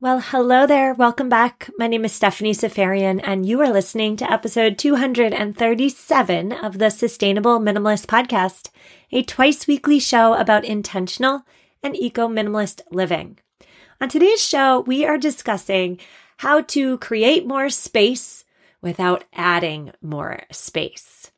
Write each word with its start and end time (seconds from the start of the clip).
Well, 0.00 0.20
hello 0.20 0.64
there. 0.64 0.94
Welcome 0.94 1.28
back. 1.28 1.70
My 1.76 1.88
name 1.88 2.04
is 2.04 2.12
Stephanie 2.12 2.52
Seferian, 2.52 3.20
and 3.24 3.44
you 3.44 3.60
are 3.62 3.72
listening 3.72 4.16
to 4.18 4.32
episode 4.32 4.78
237 4.78 6.52
of 6.52 6.78
the 6.78 6.88
Sustainable 6.88 7.58
Minimalist 7.58 8.06
Podcast, 8.06 8.70
a 9.10 9.24
twice 9.24 9.66
weekly 9.66 9.98
show 9.98 10.34
about 10.34 10.64
intentional 10.64 11.42
and 11.82 11.96
eco 11.96 12.28
minimalist 12.28 12.80
living. 12.92 13.40
On 14.00 14.08
today's 14.08 14.40
show, 14.40 14.82
we 14.82 15.04
are 15.04 15.18
discussing 15.18 15.98
how 16.36 16.60
to 16.60 16.98
create 16.98 17.44
more 17.44 17.68
space 17.68 18.44
without 18.80 19.24
adding 19.32 19.90
more 20.00 20.42
space. 20.52 21.32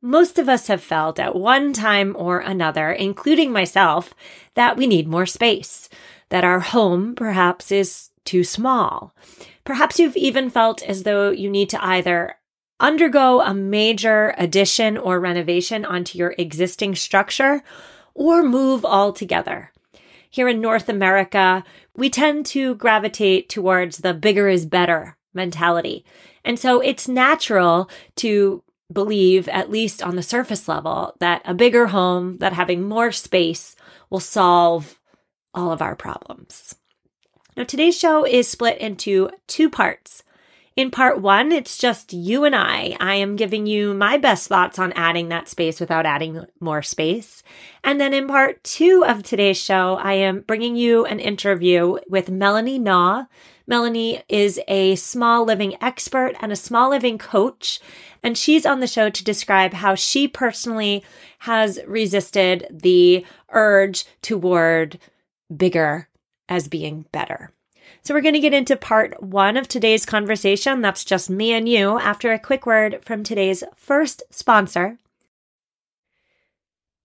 Most 0.00 0.38
of 0.38 0.48
us 0.48 0.68
have 0.68 0.82
felt 0.82 1.18
at 1.18 1.36
one 1.36 1.74
time 1.74 2.16
or 2.18 2.38
another, 2.38 2.90
including 2.90 3.52
myself, 3.52 4.14
that 4.54 4.78
we 4.78 4.86
need 4.86 5.06
more 5.06 5.26
space 5.26 5.90
that 6.30 6.44
our 6.44 6.60
home 6.60 7.14
perhaps 7.14 7.72
is 7.72 8.10
too 8.24 8.44
small. 8.44 9.14
Perhaps 9.64 9.98
you've 9.98 10.16
even 10.16 10.50
felt 10.50 10.82
as 10.82 11.02
though 11.02 11.30
you 11.30 11.50
need 11.50 11.70
to 11.70 11.84
either 11.84 12.36
undergo 12.80 13.40
a 13.40 13.54
major 13.54 14.34
addition 14.38 14.96
or 14.96 15.18
renovation 15.18 15.84
onto 15.84 16.18
your 16.18 16.34
existing 16.38 16.94
structure 16.94 17.62
or 18.14 18.42
move 18.42 18.84
altogether. 18.84 19.72
Here 20.30 20.48
in 20.48 20.60
North 20.60 20.88
America, 20.88 21.64
we 21.96 22.10
tend 22.10 22.46
to 22.46 22.74
gravitate 22.74 23.48
towards 23.48 23.98
the 23.98 24.14
bigger 24.14 24.48
is 24.48 24.66
better 24.66 25.16
mentality. 25.34 26.04
And 26.44 26.58
so 26.58 26.80
it's 26.80 27.08
natural 27.08 27.90
to 28.16 28.62
believe, 28.92 29.48
at 29.48 29.70
least 29.70 30.02
on 30.02 30.16
the 30.16 30.22
surface 30.22 30.68
level, 30.68 31.14
that 31.20 31.42
a 31.44 31.54
bigger 31.54 31.88
home, 31.88 32.38
that 32.38 32.52
having 32.52 32.82
more 32.82 33.12
space 33.12 33.76
will 34.10 34.20
solve 34.20 34.97
all 35.54 35.72
of 35.72 35.82
our 35.82 35.96
problems. 35.96 36.74
Now, 37.56 37.64
today's 37.64 37.98
show 37.98 38.24
is 38.24 38.48
split 38.48 38.78
into 38.78 39.30
two 39.46 39.68
parts. 39.68 40.22
In 40.78 40.92
part 40.92 41.20
one, 41.20 41.50
it's 41.50 41.76
just 41.76 42.12
you 42.12 42.44
and 42.44 42.54
I. 42.54 42.96
I 43.00 43.16
am 43.16 43.34
giving 43.34 43.66
you 43.66 43.94
my 43.94 44.16
best 44.16 44.46
thoughts 44.46 44.78
on 44.78 44.92
adding 44.92 45.28
that 45.28 45.48
space 45.48 45.80
without 45.80 46.06
adding 46.06 46.46
more 46.60 46.82
space. 46.82 47.42
And 47.82 48.00
then 48.00 48.14
in 48.14 48.28
part 48.28 48.62
two 48.62 49.04
of 49.04 49.24
today's 49.24 49.56
show, 49.56 49.96
I 50.00 50.12
am 50.12 50.42
bringing 50.42 50.76
you 50.76 51.04
an 51.04 51.18
interview 51.18 51.98
with 52.08 52.30
Melanie 52.30 52.78
Naw. 52.78 53.24
Melanie 53.66 54.22
is 54.28 54.60
a 54.68 54.94
small 54.94 55.44
living 55.44 55.76
expert 55.82 56.36
and 56.40 56.52
a 56.52 56.56
small 56.56 56.90
living 56.90 57.18
coach. 57.18 57.80
And 58.22 58.38
she's 58.38 58.64
on 58.64 58.78
the 58.78 58.86
show 58.86 59.10
to 59.10 59.24
describe 59.24 59.72
how 59.72 59.96
she 59.96 60.28
personally 60.28 61.02
has 61.40 61.80
resisted 61.88 62.68
the 62.70 63.26
urge 63.50 64.04
toward 64.22 65.00
bigger 65.54 66.08
as 66.48 66.68
being 66.68 67.06
better. 67.12 67.50
So, 68.02 68.14
we're 68.14 68.20
going 68.20 68.34
to 68.34 68.40
get 68.40 68.54
into 68.54 68.76
part 68.76 69.22
one 69.22 69.56
of 69.56 69.66
today's 69.66 70.04
conversation. 70.04 70.82
That's 70.82 71.04
just 71.04 71.30
me 71.30 71.52
and 71.52 71.68
you 71.68 71.98
after 71.98 72.32
a 72.32 72.38
quick 72.38 72.66
word 72.66 73.00
from 73.02 73.22
today's 73.22 73.64
first 73.76 74.22
sponsor, 74.30 74.98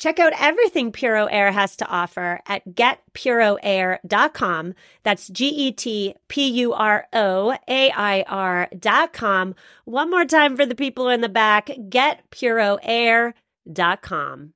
Check 0.00 0.18
out 0.18 0.32
everything 0.40 0.90
Puro 0.92 1.26
Air 1.26 1.52
has 1.52 1.76
to 1.76 1.86
offer 1.86 2.40
at 2.46 2.74
getpuroair.com. 2.74 4.74
That's 5.02 5.28
G 5.28 5.48
E 5.48 5.72
T 5.72 6.14
P 6.26 6.48
U 6.48 6.72
R 6.72 7.06
O 7.12 7.54
A 7.68 7.90
I 7.90 8.24
R.com. 8.26 9.54
One 9.84 10.10
more 10.10 10.24
time 10.24 10.56
for 10.56 10.64
the 10.64 10.74
people 10.74 11.10
in 11.10 11.20
the 11.20 11.28
back 11.28 11.66
getpuroair.com. 11.66 14.54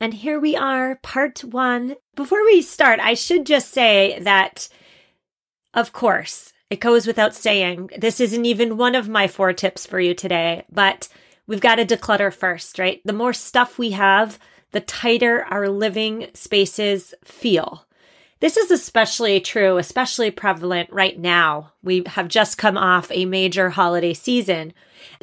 And 0.00 0.14
here 0.14 0.38
we 0.40 0.56
are, 0.56 0.94
part 0.96 1.44
one. 1.44 1.96
Before 2.14 2.42
we 2.46 2.62
start, 2.62 3.00
I 3.00 3.12
should 3.12 3.44
just 3.44 3.72
say 3.72 4.18
that, 4.22 4.70
of 5.74 5.92
course, 5.92 6.54
it 6.70 6.80
goes 6.80 7.06
without 7.06 7.34
saying, 7.34 7.90
this 7.98 8.20
isn't 8.20 8.46
even 8.46 8.78
one 8.78 8.94
of 8.94 9.06
my 9.06 9.28
four 9.28 9.52
tips 9.52 9.84
for 9.84 10.00
you 10.00 10.14
today, 10.14 10.64
but 10.72 11.08
we've 11.48 11.60
got 11.60 11.76
to 11.76 11.84
declutter 11.84 12.32
first, 12.32 12.78
right? 12.78 13.00
The 13.04 13.12
more 13.12 13.32
stuff 13.32 13.78
we 13.78 13.90
have, 13.90 14.38
the 14.70 14.80
tighter 14.80 15.44
our 15.46 15.68
living 15.68 16.28
spaces 16.34 17.14
feel. 17.24 17.86
This 18.40 18.56
is 18.56 18.70
especially 18.70 19.40
true, 19.40 19.78
especially 19.78 20.30
prevalent 20.30 20.90
right 20.92 21.18
now. 21.18 21.72
We 21.82 22.04
have 22.06 22.28
just 22.28 22.56
come 22.56 22.78
off 22.78 23.10
a 23.10 23.24
major 23.24 23.70
holiday 23.70 24.14
season. 24.14 24.74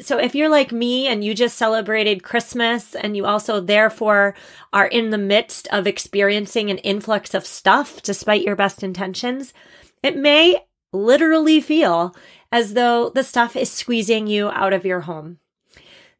So 0.01 0.17
if 0.17 0.35
you're 0.35 0.49
like 0.49 0.73
me 0.73 1.07
and 1.07 1.23
you 1.23 1.33
just 1.33 1.57
celebrated 1.57 2.23
Christmas 2.23 2.93
and 2.93 3.15
you 3.15 3.25
also 3.25 3.61
therefore 3.61 4.35
are 4.73 4.87
in 4.87 5.11
the 5.11 5.17
midst 5.17 5.69
of 5.69 5.87
experiencing 5.87 6.69
an 6.69 6.79
influx 6.79 7.33
of 7.33 7.45
stuff 7.45 8.01
despite 8.01 8.41
your 8.41 8.57
best 8.57 8.83
intentions, 8.83 9.53
it 10.03 10.17
may 10.17 10.65
literally 10.91 11.61
feel 11.61 12.13
as 12.51 12.73
though 12.73 13.09
the 13.09 13.23
stuff 13.23 13.55
is 13.55 13.71
squeezing 13.71 14.27
you 14.27 14.49
out 14.49 14.73
of 14.73 14.85
your 14.85 15.01
home. 15.01 15.39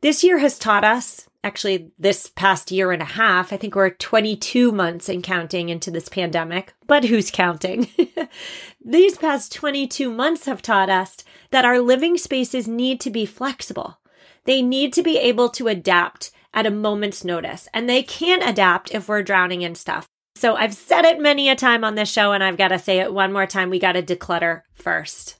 This 0.02 0.24
year 0.24 0.38
has 0.40 0.60
taught 0.60 0.84
us, 0.84 1.28
actually, 1.44 1.92
this 1.98 2.30
past 2.36 2.72
year 2.72 2.92
and 2.92 3.02
a 3.02 3.06
half, 3.06 3.52
I 3.52 3.58
think 3.58 3.76
we're 3.76 3.90
22 3.90 4.72
months 4.72 5.10
in 5.10 5.22
counting 5.22 5.70
into 5.70 5.90
this 5.90 6.10
pandemic, 6.10 6.74
but 6.86 7.06
who's 7.06 7.32
counting? 7.32 7.88
These 8.86 9.18
past 9.18 9.54
22 9.54 10.12
months 10.12 10.46
have 10.46 10.62
taught 10.62 10.90
us 10.90 11.18
that 11.52 11.66
our 11.66 11.80
living 11.80 12.18
spaces 12.18 12.68
need 12.68 13.00
to 13.02 13.10
be 13.10 13.26
flexible. 13.26 14.00
They 14.44 14.62
need 14.62 14.94
to 14.94 15.04
be 15.04 15.18
able 15.18 15.50
to 15.50 15.68
adapt 15.68 16.32
at 16.54 16.66
a 16.66 16.72
moment's 16.72 17.24
notice, 17.24 17.68
and 17.74 17.90
they 17.90 18.04
can't 18.04 18.48
adapt 18.48 18.94
if 18.94 19.08
we're 19.08 19.24
drowning 19.24 19.62
in 19.62 19.76
stuff. 19.76 20.08
So 20.36 20.56
I've 20.56 20.74
said 20.74 21.06
it 21.06 21.20
many 21.20 21.50
a 21.50 21.56
time 21.56 21.84
on 21.84 21.96
this 21.96 22.12
show, 22.12 22.32
and 22.32 22.44
I've 22.44 22.58
got 22.58 22.68
to 22.68 22.80
say 22.80 23.00
it 23.00 23.14
one 23.14 23.34
more 23.34 23.48
time. 23.48 23.70
We 23.70 23.80
got 23.80 23.94
to 23.94 24.04
declutter 24.04 24.62
first. 24.74 25.38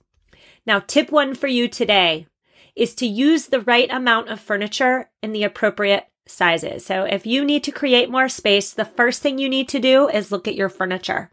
Now, 0.66 0.80
tip 0.80 1.12
one 1.12 1.36
for 1.36 1.48
you 1.48 1.68
today 1.68 2.28
is 2.76 2.94
to 2.96 3.06
use 3.06 3.48
the 3.48 3.62
right 3.62 3.90
amount 3.92 4.30
of 4.30 4.40
furniture 4.40 5.10
in 5.24 5.32
the 5.32 5.44
appropriate 5.44 6.08
sizes. 6.28 6.86
So 6.86 7.04
if 7.04 7.26
you 7.26 7.46
need 7.46 7.64
to 7.66 7.72
create 7.72 8.10
more 8.10 8.30
space, 8.30 8.74
the 8.74 8.86
first 8.86 9.22
thing 9.22 9.38
you 9.38 9.50
need 9.50 9.70
to 9.70 9.80
do 9.80 10.10
is 10.10 10.32
look 10.32 10.48
at 10.48 10.56
your 10.56 10.70
furniture. 10.70 11.30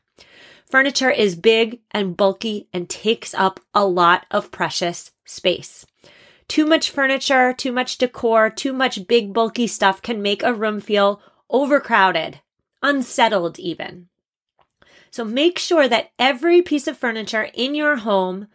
Furniture 0.70 1.10
is 1.10 1.36
big 1.36 1.80
and 1.90 2.16
bulky 2.16 2.68
and 2.72 2.88
takes 2.88 3.34
up 3.34 3.60
a 3.74 3.84
lot 3.84 4.26
of 4.30 4.50
precious 4.50 5.10
space. 5.24 5.84
Too 6.48 6.66
much 6.66 6.90
furniture, 6.90 7.52
too 7.52 7.72
much 7.72 7.98
decor, 7.98 8.50
too 8.50 8.72
much 8.72 9.06
big 9.06 9.32
bulky 9.32 9.66
stuff 9.66 10.02
can 10.02 10.22
make 10.22 10.42
a 10.42 10.54
room 10.54 10.80
feel 10.80 11.20
overcrowded, 11.50 12.40
unsettled 12.82 13.58
even. 13.58 14.08
So 15.10 15.24
make 15.24 15.58
sure 15.58 15.88
that 15.88 16.12
every 16.18 16.62
piece 16.62 16.86
of 16.86 16.96
furniture 16.96 17.50
in 17.52 17.74
your 17.74 17.96
home 17.96 18.48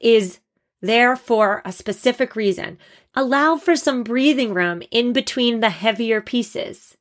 is 0.00 0.40
there 0.80 1.16
for 1.16 1.62
a 1.64 1.72
specific 1.72 2.36
reason. 2.36 2.78
Allow 3.14 3.56
for 3.56 3.76
some 3.76 4.02
breathing 4.02 4.54
room 4.54 4.82
in 4.90 5.12
between 5.12 5.60
the 5.60 5.70
heavier 5.70 6.20
pieces. 6.20 6.96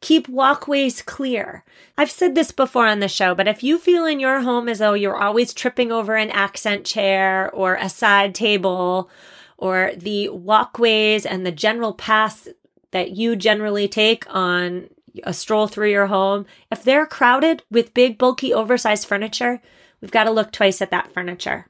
Keep 0.00 0.28
walkways 0.28 1.02
clear. 1.02 1.64
I've 1.96 2.10
said 2.10 2.34
this 2.34 2.52
before 2.52 2.86
on 2.86 3.00
the 3.00 3.08
show, 3.08 3.34
but 3.34 3.48
if 3.48 3.62
you 3.62 3.78
feel 3.78 4.04
in 4.04 4.20
your 4.20 4.42
home 4.42 4.68
as 4.68 4.78
though 4.78 4.94
you're 4.94 5.16
always 5.16 5.54
tripping 5.54 5.90
over 5.90 6.16
an 6.16 6.30
accent 6.30 6.84
chair 6.84 7.50
or 7.52 7.76
a 7.76 7.88
side 7.88 8.34
table 8.34 9.10
or 9.56 9.92
the 9.96 10.28
walkways 10.28 11.24
and 11.24 11.46
the 11.46 11.52
general 11.52 11.94
paths 11.94 12.48
that 12.90 13.12
you 13.12 13.36
generally 13.36 13.88
take 13.88 14.24
on 14.34 14.88
a 15.24 15.32
stroll 15.32 15.66
through 15.66 15.90
your 15.90 16.06
home, 16.06 16.44
if 16.70 16.82
they're 16.82 17.06
crowded 17.06 17.62
with 17.70 17.94
big, 17.94 18.18
bulky, 18.18 18.52
oversized 18.52 19.06
furniture, 19.08 19.62
we've 20.00 20.10
got 20.10 20.24
to 20.24 20.30
look 20.30 20.52
twice 20.52 20.82
at 20.82 20.90
that 20.90 21.10
furniture. 21.10 21.66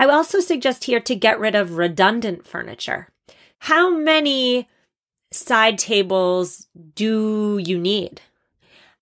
I 0.00 0.06
also 0.06 0.40
suggest 0.40 0.84
here 0.84 1.00
to 1.00 1.14
get 1.14 1.38
rid 1.38 1.54
of 1.54 1.76
redundant 1.76 2.46
furniture. 2.46 3.08
How 3.58 3.94
many 3.94 4.66
side 5.30 5.76
tables 5.76 6.68
do 6.94 7.60
you 7.62 7.78
need? 7.78 8.22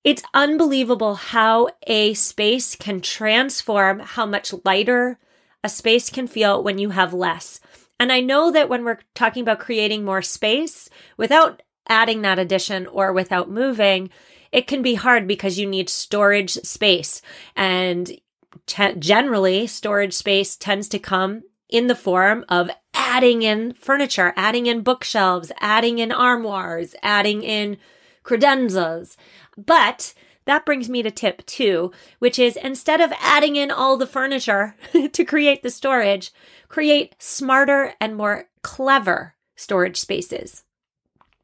It's 0.02 0.24
unbelievable 0.34 1.14
how 1.14 1.68
a 1.86 2.14
space 2.14 2.74
can 2.74 3.00
transform 3.00 4.00
how 4.00 4.26
much 4.26 4.52
lighter 4.64 5.20
a 5.62 5.68
space 5.68 6.10
can 6.10 6.26
feel 6.26 6.64
when 6.64 6.78
you 6.78 6.90
have 6.90 7.14
less. 7.14 7.60
And 8.00 8.10
I 8.10 8.18
know 8.18 8.50
that 8.50 8.68
when 8.68 8.84
we're 8.84 8.98
talking 9.14 9.42
about 9.42 9.60
creating 9.60 10.04
more 10.04 10.22
space 10.22 10.90
without 11.16 11.62
adding 11.88 12.22
that 12.22 12.40
addition 12.40 12.88
or 12.88 13.12
without 13.12 13.48
moving, 13.48 14.10
it 14.50 14.66
can 14.66 14.82
be 14.82 14.94
hard 14.94 15.28
because 15.28 15.60
you 15.60 15.68
need 15.68 15.88
storage 15.88 16.54
space. 16.54 17.22
And 17.54 18.18
t- 18.66 18.94
generally, 18.94 19.66
storage 19.66 20.14
space 20.14 20.56
tends 20.56 20.88
to 20.88 20.98
come 20.98 21.42
in 21.68 21.86
the 21.86 21.94
form 21.94 22.44
of 22.48 22.70
adding 22.94 23.42
in 23.42 23.72
furniture, 23.74 24.32
adding 24.36 24.66
in 24.66 24.82
bookshelves, 24.82 25.52
adding 25.60 25.98
in 25.98 26.12
armoires, 26.12 26.94
adding 27.02 27.42
in 27.42 27.76
credenzas. 28.24 29.16
But 29.56 30.14
that 30.44 30.64
brings 30.64 30.88
me 30.88 31.02
to 31.02 31.10
tip 31.10 31.44
two, 31.44 31.92
which 32.20 32.38
is 32.38 32.56
instead 32.56 33.00
of 33.00 33.12
adding 33.20 33.56
in 33.56 33.70
all 33.70 33.96
the 33.96 34.06
furniture 34.06 34.74
to 35.12 35.24
create 35.24 35.62
the 35.62 35.70
storage, 35.70 36.32
create 36.68 37.14
smarter 37.18 37.94
and 38.00 38.16
more 38.16 38.48
clever 38.62 39.34
storage 39.56 39.98
spaces. 39.98 40.64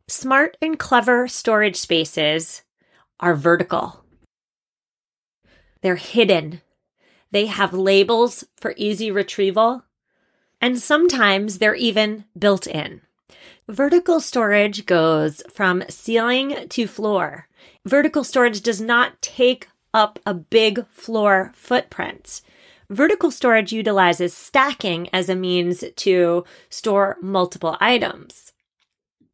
Smart 0.09 0.57
and 0.61 0.79
clever 0.79 1.29
storage 1.29 1.77
spaces 1.77 2.63
are 3.21 3.35
vertical. 3.35 4.05
They're 5.83 5.97
hidden. 5.97 6.63
They 7.35 7.47
have 7.47 7.75
labels 7.75 8.45
for 8.61 8.75
easy 8.77 9.11
retrieval. 9.11 9.83
And 10.61 10.79
sometimes 10.79 11.59
they're 11.59 11.75
even 11.75 12.27
built 12.39 12.69
in. 12.69 13.01
Vertical 13.69 14.21
storage 14.21 14.87
goes 14.87 15.43
from 15.53 15.83
ceiling 15.89 16.69
to 16.69 16.87
floor. 16.87 17.49
Vertical 17.85 18.23
storage 18.23 18.61
does 18.61 18.81
not 18.81 19.21
take 19.21 19.67
up 19.93 20.21
a 20.25 20.33
big 20.33 20.87
floor 20.87 21.51
footprint. 21.57 22.41
Vertical 22.89 23.33
storage 23.33 23.73
utilizes 23.73 24.33
stacking 24.33 25.09
as 25.13 25.29
a 25.29 25.35
means 25.35 25.83
to 25.97 26.45
store 26.69 27.17
multiple 27.21 27.77
items. 27.81 28.53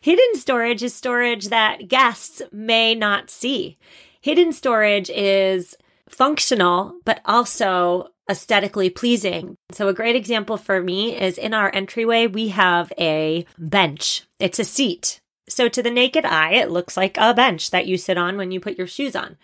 Hidden 0.01 0.37
storage 0.37 0.83
is 0.83 0.95
storage 0.95 1.49
that 1.49 1.89
guests 1.89 2.41
may 2.51 2.95
not 2.95 3.29
see. 3.29 3.77
Hidden 4.23 4.53
storage 4.53 5.11
is 5.11 5.77
functional, 6.11 7.01
but 7.05 7.21
also 7.25 8.09
aesthetically 8.31 8.91
pleasing. 8.91 9.57
So 9.73 9.89
a 9.89 9.95
great 9.95 10.17
example 10.17 10.57
for 10.57 10.83
me 10.83 11.17
is 11.17 11.39
in 11.39 11.55
our 11.55 11.75
entryway, 11.75 12.27
we 12.27 12.49
have 12.49 12.93
a 12.99 13.45
bench. 13.59 14.25
It's 14.39 14.59
a 14.59 14.65
seat. 14.65 15.21
So 15.49 15.69
to 15.69 15.83
the 15.83 15.91
naked 15.91 16.25
eye, 16.25 16.53
it 16.53 16.71
looks 16.71 16.97
like 16.97 17.17
a 17.19 17.35
bench 17.35 17.71
that 17.71 17.87
you 17.87 17.97
sit 17.97 18.17
on 18.17 18.37
when 18.37 18.53
you 18.53 18.61
put 18.61 18.79
your 18.79 18.87
shoes 18.87 19.17
on. 19.17 19.37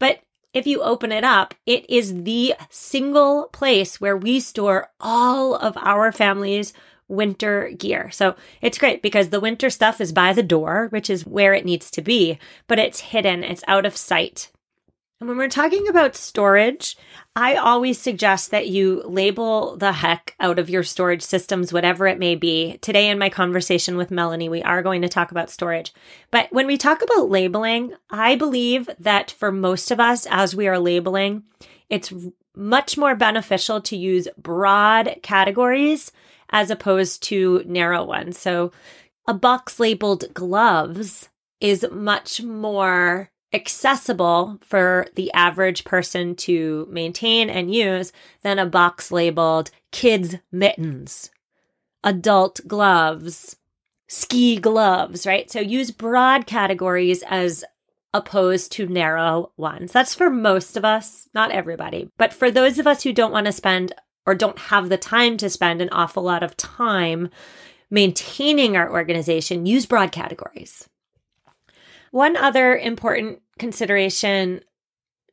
But 0.00 0.20
if 0.52 0.66
you 0.66 0.82
open 0.82 1.12
it 1.12 1.24
up, 1.24 1.54
it 1.66 1.88
is 1.88 2.24
the 2.24 2.54
single 2.68 3.48
place 3.52 4.00
where 4.00 4.16
we 4.16 4.40
store 4.40 4.88
all 5.00 5.54
of 5.54 5.76
our 5.78 6.12
family's 6.12 6.72
winter 7.08 7.70
gear. 7.78 8.10
So 8.10 8.34
it's 8.60 8.78
great 8.78 9.02
because 9.02 9.28
the 9.28 9.40
winter 9.40 9.70
stuff 9.70 10.00
is 10.00 10.12
by 10.12 10.32
the 10.32 10.42
door, 10.42 10.88
which 10.90 11.08
is 11.08 11.26
where 11.26 11.54
it 11.54 11.64
needs 11.64 11.90
to 11.92 12.02
be, 12.02 12.38
but 12.66 12.78
it's 12.78 13.00
hidden, 13.00 13.44
it's 13.44 13.64
out 13.68 13.86
of 13.86 13.96
sight. 13.96 14.50
When 15.22 15.36
we're 15.36 15.48
talking 15.48 15.86
about 15.86 16.16
storage, 16.16 16.96
I 17.36 17.54
always 17.54 17.96
suggest 17.96 18.50
that 18.50 18.66
you 18.66 19.02
label 19.06 19.76
the 19.76 19.92
heck 19.92 20.34
out 20.40 20.58
of 20.58 20.68
your 20.68 20.82
storage 20.82 21.22
systems, 21.22 21.72
whatever 21.72 22.08
it 22.08 22.18
may 22.18 22.34
be. 22.34 22.78
Today, 22.78 23.08
in 23.08 23.20
my 23.20 23.28
conversation 23.28 23.96
with 23.96 24.10
Melanie, 24.10 24.48
we 24.48 24.64
are 24.64 24.82
going 24.82 25.02
to 25.02 25.08
talk 25.08 25.30
about 25.30 25.48
storage. 25.48 25.92
But 26.32 26.52
when 26.52 26.66
we 26.66 26.76
talk 26.76 27.02
about 27.02 27.30
labeling, 27.30 27.94
I 28.10 28.34
believe 28.34 28.90
that 28.98 29.30
for 29.30 29.52
most 29.52 29.92
of 29.92 30.00
us, 30.00 30.26
as 30.28 30.56
we 30.56 30.66
are 30.66 30.80
labeling, 30.80 31.44
it's 31.88 32.12
much 32.56 32.98
more 32.98 33.14
beneficial 33.14 33.80
to 33.82 33.96
use 33.96 34.26
broad 34.36 35.20
categories 35.22 36.10
as 36.50 36.68
opposed 36.68 37.22
to 37.24 37.62
narrow 37.64 38.02
ones. 38.02 38.38
So, 38.38 38.72
a 39.28 39.34
box 39.34 39.78
labeled 39.78 40.34
gloves 40.34 41.28
is 41.60 41.86
much 41.92 42.42
more 42.42 43.30
accessible 43.52 44.58
for 44.62 45.06
the 45.14 45.32
average 45.32 45.84
person 45.84 46.34
to 46.34 46.86
maintain 46.90 47.50
and 47.50 47.74
use 47.74 48.12
than 48.42 48.58
a 48.58 48.66
box 48.66 49.10
labeled 49.10 49.70
kids 49.90 50.36
mittens, 50.50 51.30
adult 52.02 52.60
gloves, 52.66 53.56
ski 54.08 54.56
gloves, 54.56 55.26
right? 55.26 55.50
So 55.50 55.60
use 55.60 55.90
broad 55.90 56.46
categories 56.46 57.22
as 57.28 57.64
opposed 58.14 58.72
to 58.72 58.86
narrow 58.86 59.52
ones. 59.56 59.92
That's 59.92 60.14
for 60.14 60.30
most 60.30 60.76
of 60.76 60.84
us, 60.84 61.28
not 61.34 61.50
everybody. 61.50 62.10
But 62.18 62.32
for 62.32 62.50
those 62.50 62.78
of 62.78 62.86
us 62.86 63.02
who 63.02 63.12
don't 63.12 63.32
want 63.32 63.46
to 63.46 63.52
spend 63.52 63.94
or 64.26 64.34
don't 64.34 64.58
have 64.58 64.88
the 64.88 64.98
time 64.98 65.36
to 65.38 65.50
spend 65.50 65.80
an 65.80 65.88
awful 65.90 66.22
lot 66.22 66.42
of 66.42 66.56
time 66.56 67.28
maintaining 67.90 68.76
our 68.76 68.90
organization, 68.90 69.66
use 69.66 69.86
broad 69.86 70.12
categories. 70.12 70.88
One 72.10 72.36
other 72.36 72.76
important 72.76 73.41
consideration, 73.58 74.62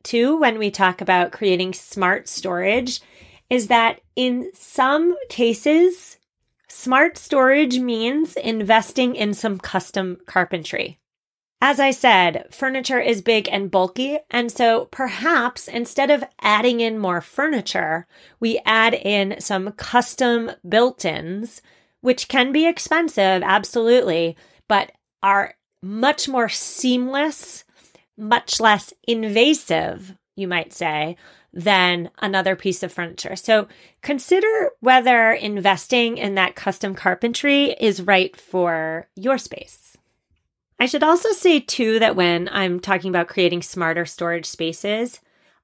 too, 0.02 0.38
when 0.38 0.58
we 0.58 0.70
talk 0.70 1.00
about 1.00 1.32
creating 1.32 1.74
smart 1.74 2.28
storage 2.28 3.00
is 3.48 3.66
that 3.66 4.00
in 4.14 4.50
some 4.54 5.16
cases, 5.28 6.18
smart 6.68 7.18
storage 7.18 7.78
means 7.80 8.36
investing 8.36 9.16
in 9.16 9.34
some 9.34 9.58
custom 9.58 10.18
carpentry. 10.26 10.98
As 11.62 11.78
I 11.78 11.90
said, 11.90 12.46
furniture 12.50 13.00
is 13.00 13.20
big 13.20 13.46
and 13.52 13.70
bulky, 13.70 14.18
and 14.30 14.50
so 14.50 14.86
perhaps 14.86 15.68
instead 15.68 16.10
of 16.10 16.24
adding 16.40 16.80
in 16.80 16.98
more 16.98 17.20
furniture, 17.20 18.06
we 18.38 18.60
add 18.64 18.94
in 18.94 19.38
some 19.40 19.72
custom 19.72 20.52
built 20.66 21.04
ins, 21.04 21.60
which 22.00 22.28
can 22.28 22.50
be 22.50 22.66
expensive, 22.66 23.42
absolutely, 23.42 24.38
but 24.68 24.92
are 25.22 25.54
much 25.82 26.28
more 26.28 26.48
seamless, 26.48 27.64
much 28.20 28.60
less 28.60 28.92
invasive, 29.06 30.14
you 30.36 30.46
might 30.46 30.72
say, 30.72 31.16
than 31.52 32.10
another 32.18 32.54
piece 32.54 32.82
of 32.82 32.92
furniture. 32.92 33.34
So 33.34 33.66
consider 34.02 34.70
whether 34.80 35.32
investing 35.32 36.18
in 36.18 36.36
that 36.36 36.54
custom 36.54 36.94
carpentry 36.94 37.72
is 37.80 38.02
right 38.02 38.36
for 38.36 39.08
your 39.16 39.38
space. 39.38 39.96
I 40.78 40.86
should 40.86 41.02
also 41.02 41.32
say, 41.32 41.60
too, 41.60 41.98
that 41.98 42.16
when 42.16 42.48
I'm 42.52 42.80
talking 42.80 43.10
about 43.10 43.28
creating 43.28 43.62
smarter 43.62 44.06
storage 44.06 44.46
spaces, 44.46 45.20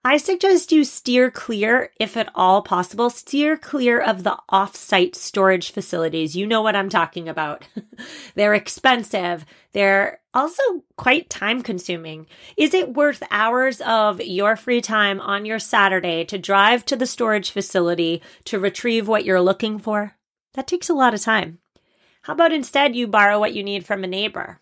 I 0.06 0.18
suggest 0.18 0.70
you 0.70 0.84
steer 0.84 1.32
clear, 1.32 1.90
if 1.98 2.16
at 2.16 2.30
all 2.32 2.62
possible, 2.62 3.10
steer 3.10 3.56
clear 3.56 4.00
of 4.00 4.22
the 4.22 4.38
off-site 4.48 5.16
storage 5.16 5.72
facilities. 5.72 6.36
You 6.36 6.46
know 6.46 6.62
what 6.62 6.76
I'm 6.76 6.88
talking 6.88 7.28
about. 7.28 7.66
They're 8.36 8.54
expensive. 8.54 9.44
They're 9.72 10.20
also 10.32 10.62
quite 10.96 11.28
time 11.28 11.60
consuming. 11.60 12.28
Is 12.56 12.72
it 12.72 12.94
worth 12.94 13.20
hours 13.32 13.80
of 13.80 14.20
your 14.20 14.54
free 14.54 14.80
time 14.80 15.20
on 15.20 15.44
your 15.44 15.58
Saturday 15.58 16.24
to 16.26 16.38
drive 16.38 16.84
to 16.84 16.94
the 16.94 17.04
storage 17.04 17.50
facility 17.50 18.22
to 18.44 18.60
retrieve 18.60 19.08
what 19.08 19.24
you're 19.24 19.40
looking 19.40 19.80
for? 19.80 20.14
That 20.54 20.68
takes 20.68 20.88
a 20.88 20.94
lot 20.94 21.14
of 21.14 21.20
time. 21.20 21.58
How 22.22 22.34
about 22.34 22.52
instead 22.52 22.94
you 22.94 23.08
borrow 23.08 23.40
what 23.40 23.54
you 23.54 23.64
need 23.64 23.84
from 23.84 24.04
a 24.04 24.06
neighbor? 24.06 24.60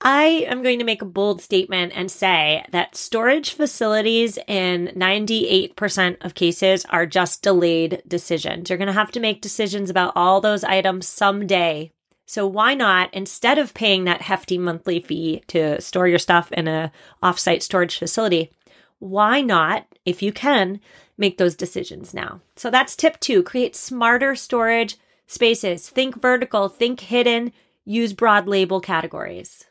I 0.00 0.46
am 0.46 0.62
going 0.62 0.78
to 0.78 0.84
make 0.84 1.00
a 1.00 1.06
bold 1.06 1.40
statement 1.40 1.92
and 1.96 2.10
say 2.10 2.64
that 2.70 2.96
storage 2.96 3.52
facilities 3.52 4.38
in 4.46 4.92
98% 4.94 6.24
of 6.24 6.34
cases 6.34 6.84
are 6.90 7.06
just 7.06 7.42
delayed 7.42 8.02
decisions. 8.06 8.68
You're 8.68 8.78
going 8.78 8.86
to 8.88 8.92
have 8.92 9.10
to 9.12 9.20
make 9.20 9.40
decisions 9.40 9.88
about 9.88 10.12
all 10.14 10.40
those 10.40 10.64
items 10.64 11.08
someday. 11.08 11.92
So 12.26 12.46
why 12.46 12.74
not 12.74 13.12
instead 13.14 13.58
of 13.58 13.72
paying 13.72 14.04
that 14.04 14.22
hefty 14.22 14.58
monthly 14.58 15.00
fee 15.00 15.42
to 15.48 15.80
store 15.80 16.08
your 16.08 16.18
stuff 16.18 16.52
in 16.52 16.68
a 16.68 16.92
offsite 17.22 17.62
storage 17.62 17.98
facility, 17.98 18.50
why 18.98 19.40
not, 19.40 19.86
if 20.04 20.22
you 20.22 20.32
can, 20.32 20.80
make 21.16 21.38
those 21.38 21.54
decisions 21.54 22.12
now? 22.12 22.40
So 22.56 22.70
that's 22.70 22.96
tip 22.96 23.18
2, 23.20 23.42
create 23.44 23.74
smarter 23.74 24.34
storage 24.34 24.98
spaces. 25.26 25.88
Think 25.88 26.20
vertical, 26.20 26.68
think 26.68 27.00
hidden, 27.00 27.52
use 27.84 28.12
broad 28.12 28.46
label 28.46 28.80
categories. 28.80 29.64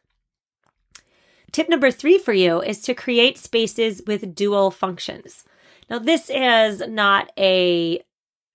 Tip 1.56 1.70
number 1.70 1.90
three 1.90 2.18
for 2.18 2.34
you 2.34 2.62
is 2.62 2.82
to 2.82 2.94
create 2.94 3.38
spaces 3.38 4.02
with 4.06 4.36
dual 4.36 4.72
functions. 4.72 5.46
Now, 5.90 6.00
this 6.00 6.30
is 6.30 6.82
not 6.86 7.32
a 7.40 8.02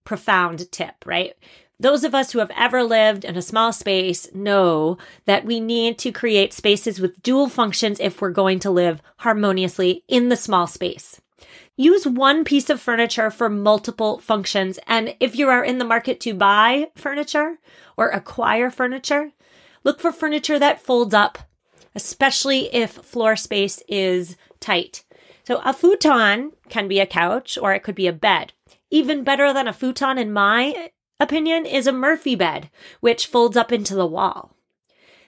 profound 0.04 0.70
tip, 0.70 0.96
right? 1.06 1.32
Those 1.78 2.04
of 2.04 2.14
us 2.14 2.30
who 2.30 2.40
have 2.40 2.50
ever 2.54 2.82
lived 2.82 3.24
in 3.24 3.38
a 3.38 3.40
small 3.40 3.72
space 3.72 4.28
know 4.34 4.98
that 5.24 5.46
we 5.46 5.60
need 5.60 5.96
to 6.00 6.12
create 6.12 6.52
spaces 6.52 7.00
with 7.00 7.22
dual 7.22 7.48
functions 7.48 8.00
if 8.00 8.20
we're 8.20 8.32
going 8.32 8.58
to 8.58 8.70
live 8.70 9.00
harmoniously 9.20 10.04
in 10.06 10.28
the 10.28 10.36
small 10.36 10.66
space. 10.66 11.22
Use 11.78 12.06
one 12.06 12.44
piece 12.44 12.68
of 12.68 12.82
furniture 12.82 13.30
for 13.30 13.48
multiple 13.48 14.18
functions. 14.18 14.78
And 14.86 15.16
if 15.20 15.34
you 15.36 15.48
are 15.48 15.64
in 15.64 15.78
the 15.78 15.86
market 15.86 16.20
to 16.20 16.34
buy 16.34 16.90
furniture 16.96 17.60
or 17.96 18.10
acquire 18.10 18.68
furniture, 18.68 19.30
look 19.84 20.00
for 20.00 20.12
furniture 20.12 20.58
that 20.58 20.82
folds 20.82 21.14
up 21.14 21.38
especially 21.94 22.74
if 22.74 22.90
floor 22.92 23.36
space 23.36 23.82
is 23.88 24.36
tight. 24.60 25.04
So 25.44 25.60
a 25.64 25.72
futon 25.72 26.52
can 26.68 26.88
be 26.88 27.00
a 27.00 27.06
couch 27.06 27.58
or 27.60 27.72
it 27.72 27.82
could 27.82 27.94
be 27.94 28.06
a 28.06 28.12
bed. 28.12 28.52
Even 28.90 29.24
better 29.24 29.52
than 29.52 29.68
a 29.68 29.72
futon, 29.72 30.18
in 30.18 30.32
my 30.32 30.90
opinion, 31.18 31.66
is 31.66 31.86
a 31.86 31.92
Murphy 31.92 32.34
bed, 32.34 32.70
which 33.00 33.26
folds 33.26 33.56
up 33.56 33.72
into 33.72 33.94
the 33.94 34.06
wall. 34.06 34.54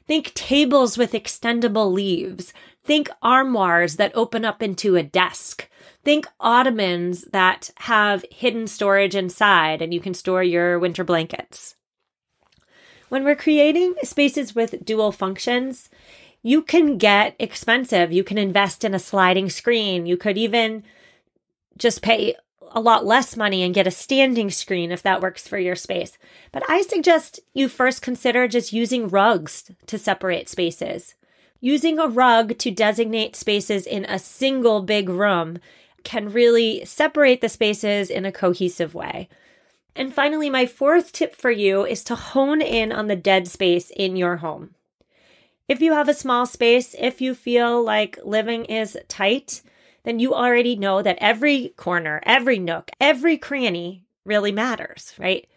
Think 0.06 0.34
tables 0.34 0.98
with 0.98 1.12
extendable 1.12 1.92
leaves. 1.92 2.52
Think 2.84 3.08
armoires 3.22 3.96
that 3.96 4.12
open 4.14 4.44
up 4.44 4.62
into 4.62 4.96
a 4.96 5.02
desk. 5.02 5.68
Think 6.04 6.26
ottomans 6.40 7.22
that 7.32 7.70
have 7.76 8.24
hidden 8.30 8.66
storage 8.66 9.14
inside 9.14 9.80
and 9.80 9.94
you 9.94 10.00
can 10.00 10.14
store 10.14 10.42
your 10.42 10.78
winter 10.78 11.04
blankets. 11.04 11.76
When 13.08 13.24
we're 13.24 13.36
creating 13.36 13.94
spaces 14.02 14.54
with 14.54 14.84
dual 14.84 15.12
functions, 15.12 15.90
you 16.42 16.62
can 16.62 16.98
get 16.98 17.36
expensive. 17.38 18.12
You 18.12 18.24
can 18.24 18.38
invest 18.38 18.84
in 18.84 18.94
a 18.94 18.98
sliding 18.98 19.48
screen. 19.48 20.06
You 20.06 20.16
could 20.16 20.36
even 20.36 20.82
just 21.78 22.02
pay 22.02 22.34
a 22.74 22.80
lot 22.80 23.04
less 23.04 23.36
money 23.36 23.62
and 23.62 23.74
get 23.74 23.86
a 23.86 23.90
standing 23.90 24.50
screen 24.50 24.90
if 24.90 25.02
that 25.02 25.20
works 25.20 25.46
for 25.46 25.58
your 25.58 25.76
space. 25.76 26.18
But 26.50 26.68
I 26.68 26.82
suggest 26.82 27.40
you 27.54 27.68
first 27.68 28.02
consider 28.02 28.48
just 28.48 28.72
using 28.72 29.08
rugs 29.08 29.70
to 29.86 29.98
separate 29.98 30.48
spaces. 30.48 31.14
Using 31.60 31.98
a 31.98 32.08
rug 32.08 32.58
to 32.58 32.70
designate 32.70 33.36
spaces 33.36 33.86
in 33.86 34.04
a 34.06 34.18
single 34.18 34.82
big 34.82 35.08
room 35.08 35.58
can 36.02 36.32
really 36.32 36.84
separate 36.84 37.40
the 37.40 37.48
spaces 37.48 38.10
in 38.10 38.24
a 38.24 38.32
cohesive 38.32 38.94
way. 38.94 39.28
And 39.94 40.12
finally, 40.12 40.50
my 40.50 40.66
fourth 40.66 41.12
tip 41.12 41.36
for 41.36 41.50
you 41.50 41.84
is 41.84 42.02
to 42.04 42.16
hone 42.16 42.60
in 42.60 42.90
on 42.90 43.06
the 43.06 43.14
dead 43.14 43.46
space 43.46 43.90
in 43.90 44.16
your 44.16 44.38
home. 44.38 44.74
If 45.72 45.80
you 45.80 45.94
have 45.94 46.10
a 46.10 46.12
small 46.12 46.44
space, 46.44 46.94
if 46.98 47.22
you 47.22 47.34
feel 47.34 47.82
like 47.82 48.18
living 48.22 48.66
is 48.66 48.98
tight, 49.08 49.62
then 50.04 50.18
you 50.18 50.34
already 50.34 50.76
know 50.76 51.00
that 51.00 51.16
every 51.18 51.70
corner, 51.78 52.20
every 52.24 52.58
nook, 52.58 52.90
every 53.00 53.38
cranny 53.38 54.04
really 54.26 54.52
matters, 54.52 55.14
right? 55.18 55.48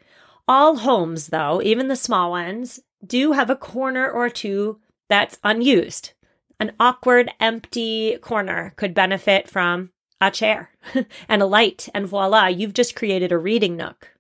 All 0.48 0.77
homes, 0.77 1.27
though, 1.27 1.62
even 1.62 1.89
the 1.89 1.98
small 1.98 2.31
ones, 2.31 2.79
do 3.05 3.34
have 3.34 3.50
a 3.50 3.57
corner 3.57 4.10
or 4.10 4.29
two 4.29 4.79
that's 5.10 5.38
unused. 5.43 6.13
An 6.62 6.72
awkward, 6.79 7.29
empty 7.41 8.17
corner 8.22 8.72
could 8.77 8.93
benefit 8.93 9.50
from 9.50 9.91
a 10.22 10.31
chair 10.31 10.69
and 11.27 11.41
a 11.41 11.45
light, 11.45 11.89
and 11.93 12.07
voila, 12.07 12.48
you've 12.48 12.74
just 12.74 12.95
created 12.95 13.34
a 13.34 13.38
reading 13.38 13.75
nook. 13.75 14.14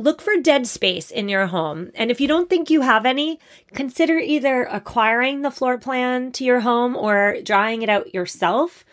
Look 0.00 0.22
for 0.22 0.36
dead 0.40 0.66
space 0.66 1.10
in 1.10 1.28
your 1.28 1.48
home. 1.48 1.90
And 1.94 2.10
if 2.10 2.20
you 2.20 2.26
don't 2.26 2.48
think 2.48 2.70
you 2.70 2.80
have 2.80 3.04
any, 3.04 3.38
consider 3.74 4.18
either 4.18 4.64
acquiring 4.64 5.42
the 5.42 5.50
floor 5.50 5.76
plan 5.76 6.32
to 6.32 6.44
your 6.44 6.60
home 6.60 6.96
or 6.96 7.36
drawing 7.44 7.82
it 7.82 7.90
out 7.90 8.14
yourself 8.14 8.84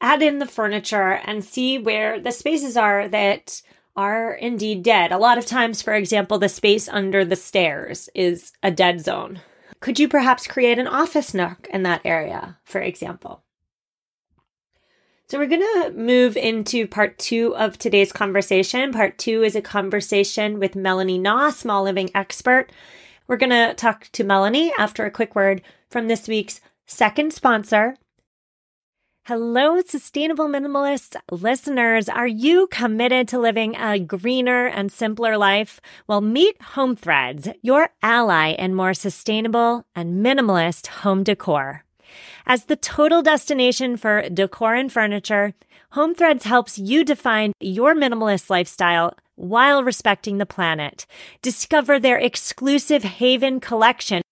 add 0.00 0.22
in 0.22 0.38
the 0.38 0.46
furniture 0.46 1.12
and 1.24 1.42
see 1.42 1.78
where 1.78 2.20
the 2.20 2.30
spaces 2.30 2.76
are 2.76 3.08
that 3.08 3.62
are 3.96 4.34
indeed 4.34 4.82
dead. 4.82 5.12
A 5.12 5.18
lot 5.18 5.38
of 5.38 5.46
times, 5.46 5.80
for 5.80 5.94
example, 5.94 6.38
the 6.38 6.48
space 6.48 6.88
under 6.88 7.24
the 7.24 7.36
stairs 7.36 8.10
is 8.14 8.52
a 8.62 8.70
dead 8.70 9.00
zone. 9.00 9.40
Could 9.80 9.98
you 9.98 10.08
perhaps 10.08 10.46
create 10.46 10.78
an 10.78 10.86
office 10.86 11.32
nook 11.32 11.68
in 11.72 11.84
that 11.84 12.02
area, 12.04 12.58
for 12.64 12.80
example? 12.80 13.43
So, 15.26 15.38
we're 15.38 15.46
going 15.46 15.60
to 15.60 15.92
move 15.96 16.36
into 16.36 16.86
part 16.86 17.18
two 17.18 17.56
of 17.56 17.78
today's 17.78 18.12
conversation. 18.12 18.92
Part 18.92 19.16
two 19.18 19.42
is 19.42 19.56
a 19.56 19.62
conversation 19.62 20.58
with 20.58 20.76
Melanie 20.76 21.18
Naw, 21.18 21.50
small 21.50 21.82
living 21.82 22.10
expert. 22.14 22.70
We're 23.26 23.38
going 23.38 23.50
to 23.50 23.74
talk 23.74 24.10
to 24.12 24.24
Melanie 24.24 24.72
after 24.78 25.06
a 25.06 25.10
quick 25.10 25.34
word 25.34 25.62
from 25.88 26.08
this 26.08 26.28
week's 26.28 26.60
second 26.86 27.32
sponsor, 27.32 27.96
Hello, 29.26 29.80
sustainable 29.80 30.48
minimalist 30.48 31.16
listeners. 31.30 32.10
Are 32.10 32.26
you 32.26 32.66
committed 32.66 33.26
to 33.28 33.38
living 33.38 33.74
a 33.74 33.98
greener 33.98 34.66
and 34.66 34.92
simpler 34.92 35.38
life? 35.38 35.80
Well, 36.06 36.20
meet 36.20 36.60
Home 36.60 36.94
Threads, 36.94 37.48
your 37.62 37.88
ally 38.02 38.50
in 38.50 38.74
more 38.74 38.92
sustainable 38.92 39.86
and 39.96 40.22
minimalist 40.22 40.88
home 40.88 41.22
decor. 41.22 41.86
As 42.46 42.66
the 42.66 42.76
total 42.76 43.22
destination 43.22 43.96
for 43.96 44.28
decor 44.28 44.74
and 44.74 44.92
furniture, 44.92 45.54
Home 45.92 46.14
Threads 46.14 46.44
helps 46.44 46.78
you 46.78 47.02
define 47.02 47.52
your 47.58 47.94
minimalist 47.94 48.50
lifestyle 48.50 49.16
while 49.36 49.82
respecting 49.82 50.36
the 50.36 50.44
planet. 50.44 51.06
Discover 51.40 52.00
their 52.00 52.18
exclusive 52.18 53.02
Haven 53.02 53.60
collection 53.60 54.23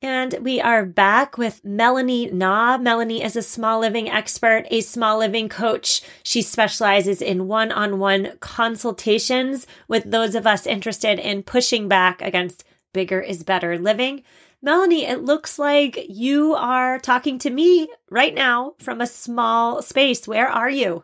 And 0.00 0.38
we 0.42 0.60
are 0.60 0.86
back 0.86 1.36
with 1.36 1.64
Melanie 1.64 2.30
Naw. 2.30 2.78
Melanie 2.78 3.20
is 3.20 3.34
a 3.34 3.42
small 3.42 3.80
living 3.80 4.08
expert, 4.08 4.64
a 4.70 4.80
small 4.80 5.18
living 5.18 5.48
coach. 5.48 6.02
She 6.22 6.40
specializes 6.40 7.20
in 7.20 7.48
one 7.48 7.72
on 7.72 7.98
one 7.98 8.34
consultations 8.38 9.66
with 9.88 10.08
those 10.08 10.36
of 10.36 10.46
us 10.46 10.68
interested 10.68 11.18
in 11.18 11.42
pushing 11.42 11.88
back 11.88 12.22
against 12.22 12.62
bigger 12.92 13.20
is 13.20 13.42
better 13.42 13.76
living. 13.76 14.22
Melanie, 14.62 15.04
it 15.04 15.24
looks 15.24 15.58
like 15.58 16.06
you 16.08 16.54
are 16.54 17.00
talking 17.00 17.36
to 17.40 17.50
me 17.50 17.88
right 18.08 18.34
now 18.34 18.74
from 18.78 19.00
a 19.00 19.06
small 19.06 19.82
space. 19.82 20.28
Where 20.28 20.48
are 20.48 20.70
you? 20.70 21.02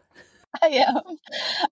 I 0.62 0.66
am. 0.66 1.02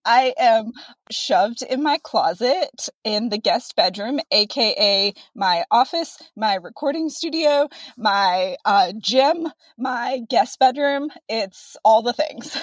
I 0.04 0.34
am 0.38 0.72
shoved 1.10 1.62
in 1.62 1.82
my 1.82 1.98
closet 2.02 2.88
in 3.04 3.28
the 3.28 3.38
guest 3.38 3.76
bedroom, 3.76 4.20
aka 4.30 5.12
my 5.34 5.64
office, 5.70 6.18
my 6.36 6.54
recording 6.54 7.08
studio, 7.08 7.68
my 7.96 8.56
uh, 8.64 8.92
gym, 8.98 9.48
my 9.78 10.20
guest 10.28 10.58
bedroom. 10.58 11.10
It's 11.28 11.76
all 11.84 12.02
the 12.02 12.12
things. 12.12 12.56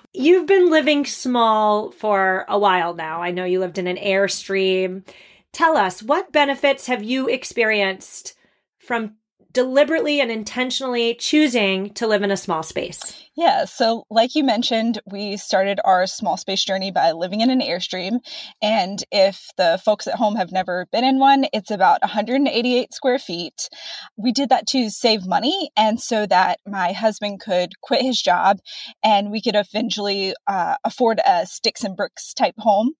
You've 0.12 0.46
been 0.46 0.70
living 0.70 1.04
small 1.04 1.90
for 1.92 2.44
a 2.48 2.58
while 2.58 2.94
now. 2.94 3.22
I 3.22 3.30
know 3.30 3.44
you 3.44 3.60
lived 3.60 3.78
in 3.78 3.86
an 3.86 3.96
Airstream. 3.96 5.06
Tell 5.52 5.76
us, 5.76 6.02
what 6.02 6.32
benefits 6.32 6.86
have 6.86 7.02
you 7.02 7.28
experienced 7.28 8.34
from 8.78 9.16
deliberately 9.52 10.20
and 10.20 10.30
intentionally 10.30 11.14
choosing 11.14 11.92
to 11.94 12.06
live 12.06 12.22
in 12.22 12.30
a 12.30 12.36
small 12.36 12.62
space? 12.62 13.20
Yeah, 13.36 13.64
so 13.64 14.04
like 14.10 14.34
you 14.34 14.44
mentioned, 14.44 15.00
we 15.06 15.36
started 15.36 15.80
our 15.84 16.06
small 16.06 16.36
space 16.36 16.64
journey 16.64 16.90
by 16.90 17.12
living 17.12 17.40
in 17.40 17.50
an 17.50 17.60
Airstream. 17.60 18.18
And 18.60 19.02
if 19.10 19.48
the 19.56 19.80
folks 19.84 20.06
at 20.06 20.16
home 20.16 20.36
have 20.36 20.52
never 20.52 20.86
been 20.92 21.04
in 21.04 21.18
one, 21.18 21.46
it's 21.52 21.70
about 21.70 22.02
188 22.02 22.92
square 22.92 23.18
feet. 23.18 23.68
We 24.16 24.32
did 24.32 24.50
that 24.50 24.66
to 24.68 24.90
save 24.90 25.26
money 25.26 25.70
and 25.76 26.00
so 26.00 26.26
that 26.26 26.60
my 26.66 26.92
husband 26.92 27.40
could 27.40 27.80
quit 27.80 28.02
his 28.02 28.20
job 28.20 28.58
and 29.02 29.30
we 29.30 29.40
could 29.40 29.56
eventually 29.56 30.34
uh, 30.46 30.76
afford 30.84 31.20
a 31.26 31.46
sticks 31.46 31.84
and 31.84 31.96
bricks 31.96 32.34
type 32.34 32.56
home. 32.58 32.92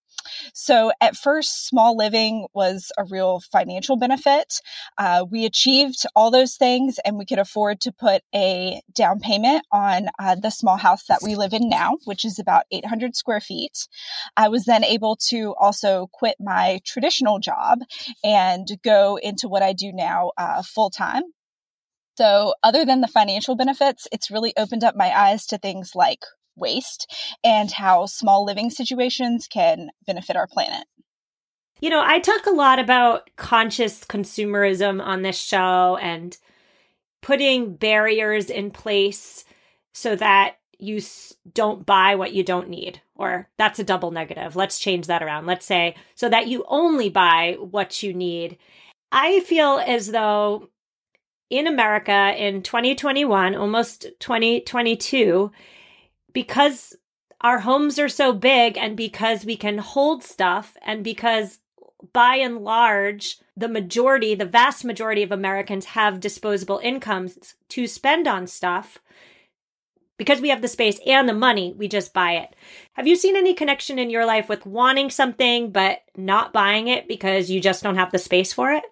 So 0.55 0.93
at 1.01 1.17
first, 1.17 1.67
small 1.67 1.97
living 1.97 2.47
was 2.55 2.93
a 2.99 3.05
real 3.05 3.41
financial 3.53 3.97
benefit. 3.97 4.61
Uh, 4.99 5.25
we 5.31 5.45
achieved 5.45 6.05
all 6.15 6.31
those 6.31 6.57
things 6.57 6.99
and 7.05 7.17
we 7.19 7.27
could 7.27 7.39
afford 7.39 7.81
to 7.83 7.93
put 7.93 8.23
a 8.35 8.81
down 8.95 9.21
payment 9.21 9.65
on 9.73 10.09
uh, 10.19 10.35
the 10.35 10.51
small 10.51 10.77
house 10.77 11.05
that 11.07 11.21
we 11.23 11.37
live 11.37 11.53
in 11.53 11.69
now, 11.69 11.99
which 12.05 12.25
is 12.25 12.39
about 12.39 12.65
800 12.71 13.17
square 13.17 13.41
feet. 13.41 13.89
I 14.37 14.49
was 14.49 14.65
then 14.65 14.85
able 14.85 15.17
to 15.29 15.55
also 15.59 16.09
quit 16.13 16.37
my 16.41 16.81
traditional 16.85 17.39
job 17.39 17.81
and 18.25 18.69
go 18.83 19.17
into 19.17 19.49
what 19.49 19.63
I 19.63 19.73
do 19.73 19.93
now 19.93 20.33
uh, 20.37 20.63
full 20.63 20.91
time. 20.91 21.23
So, 22.17 22.53
other 22.63 22.85
than 22.85 23.01
the 23.01 23.09
financial 23.09 23.57
benefits, 23.57 24.07
it's 24.13 24.31
really 24.31 24.53
opened 24.59 24.85
up 24.85 24.95
my 24.95 25.17
eyes 25.17 25.47
to 25.47 25.59
things 25.59 25.93
like 25.95 26.21
waste 26.61 27.11
and 27.43 27.71
how 27.71 28.07
small 28.07 28.45
living 28.45 28.71
situations 28.71 29.47
can 29.47 29.91
benefit 30.07 30.37
our 30.37 30.47
planet. 30.47 30.87
You 31.81 31.89
know, 31.89 32.03
I 32.05 32.19
talk 32.19 32.47
a 32.47 32.51
lot 32.51 32.79
about 32.79 33.31
conscious 33.37 34.05
consumerism 34.05 35.03
on 35.03 35.23
this 35.23 35.41
show 35.41 35.99
and 36.01 36.37
putting 37.23 37.75
barriers 37.75 38.51
in 38.51 38.71
place 38.71 39.45
so 39.93 40.15
that 40.17 40.57
you 40.79 41.01
don't 41.53 41.85
buy 41.85 42.15
what 42.15 42.33
you 42.33 42.43
don't 42.43 42.69
need. 42.69 43.01
Or 43.15 43.49
that's 43.59 43.79
a 43.79 43.85
double 43.85 44.11
negative. 44.11 44.57
Let's 44.57 44.79
change 44.79 45.07
that 45.07 45.23
around. 45.23 45.47
Let's 45.47 45.67
say 45.67 45.95
so 46.15 46.29
that 46.29 46.49
you 46.49 46.65
only 46.69 47.09
buy 47.09 47.57
what 47.59 48.03
you 48.03 48.13
need. 48.13 48.59
I 49.13 49.41
feel 49.41 49.83
as 49.85 50.09
though 50.09 50.69
in 51.51 51.67
America 51.67 52.35
in 52.37 52.63
2021, 52.63 53.55
almost 53.55 54.07
2022, 54.21 55.51
because 56.33 56.97
our 57.41 57.61
homes 57.61 57.99
are 57.99 58.09
so 58.09 58.33
big 58.33 58.77
and 58.77 58.97
because 58.97 59.45
we 59.45 59.57
can 59.57 59.79
hold 59.79 60.23
stuff 60.23 60.77
and 60.83 61.03
because 61.03 61.59
by 62.13 62.37
and 62.37 62.59
large, 62.59 63.39
the 63.57 63.69
majority, 63.69 64.35
the 64.35 64.45
vast 64.45 64.85
majority 64.85 65.23
of 65.23 65.33
Americans 65.33 65.87
have 65.87 66.21
disposable 66.21 66.81
incomes 66.83 67.55
to 67.69 67.87
spend 67.87 68.27
on 68.27 68.47
stuff. 68.47 68.99
Because 70.17 70.43
we 70.43 70.51
have 70.51 70.61
the 70.61 70.69
space 70.69 71.01
and 71.07 71.27
the 71.27 71.35
money, 71.35 71.73
we 71.77 71.89
just 71.89 72.13
buy 72.13 72.33
it. 72.33 72.55
Have 72.93 73.07
you 73.07 73.17
seen 73.17 73.37
any 73.37 73.55
connection 73.55 73.99
in 73.99 74.11
your 74.11 74.27
life 74.27 74.51
with 74.51 74.67
wanting 74.67 75.09
something 75.09 75.71
but 75.71 76.03
not 76.15 76.53
buying 76.53 76.89
it 76.89 77.09
because 77.09 77.51
you 77.51 77.59
just 77.59 77.83
don't 77.83 77.97
have 77.97 78.13
the 78.13 78.19
space 78.19 78.53
for 78.53 78.71
it? 78.71 78.85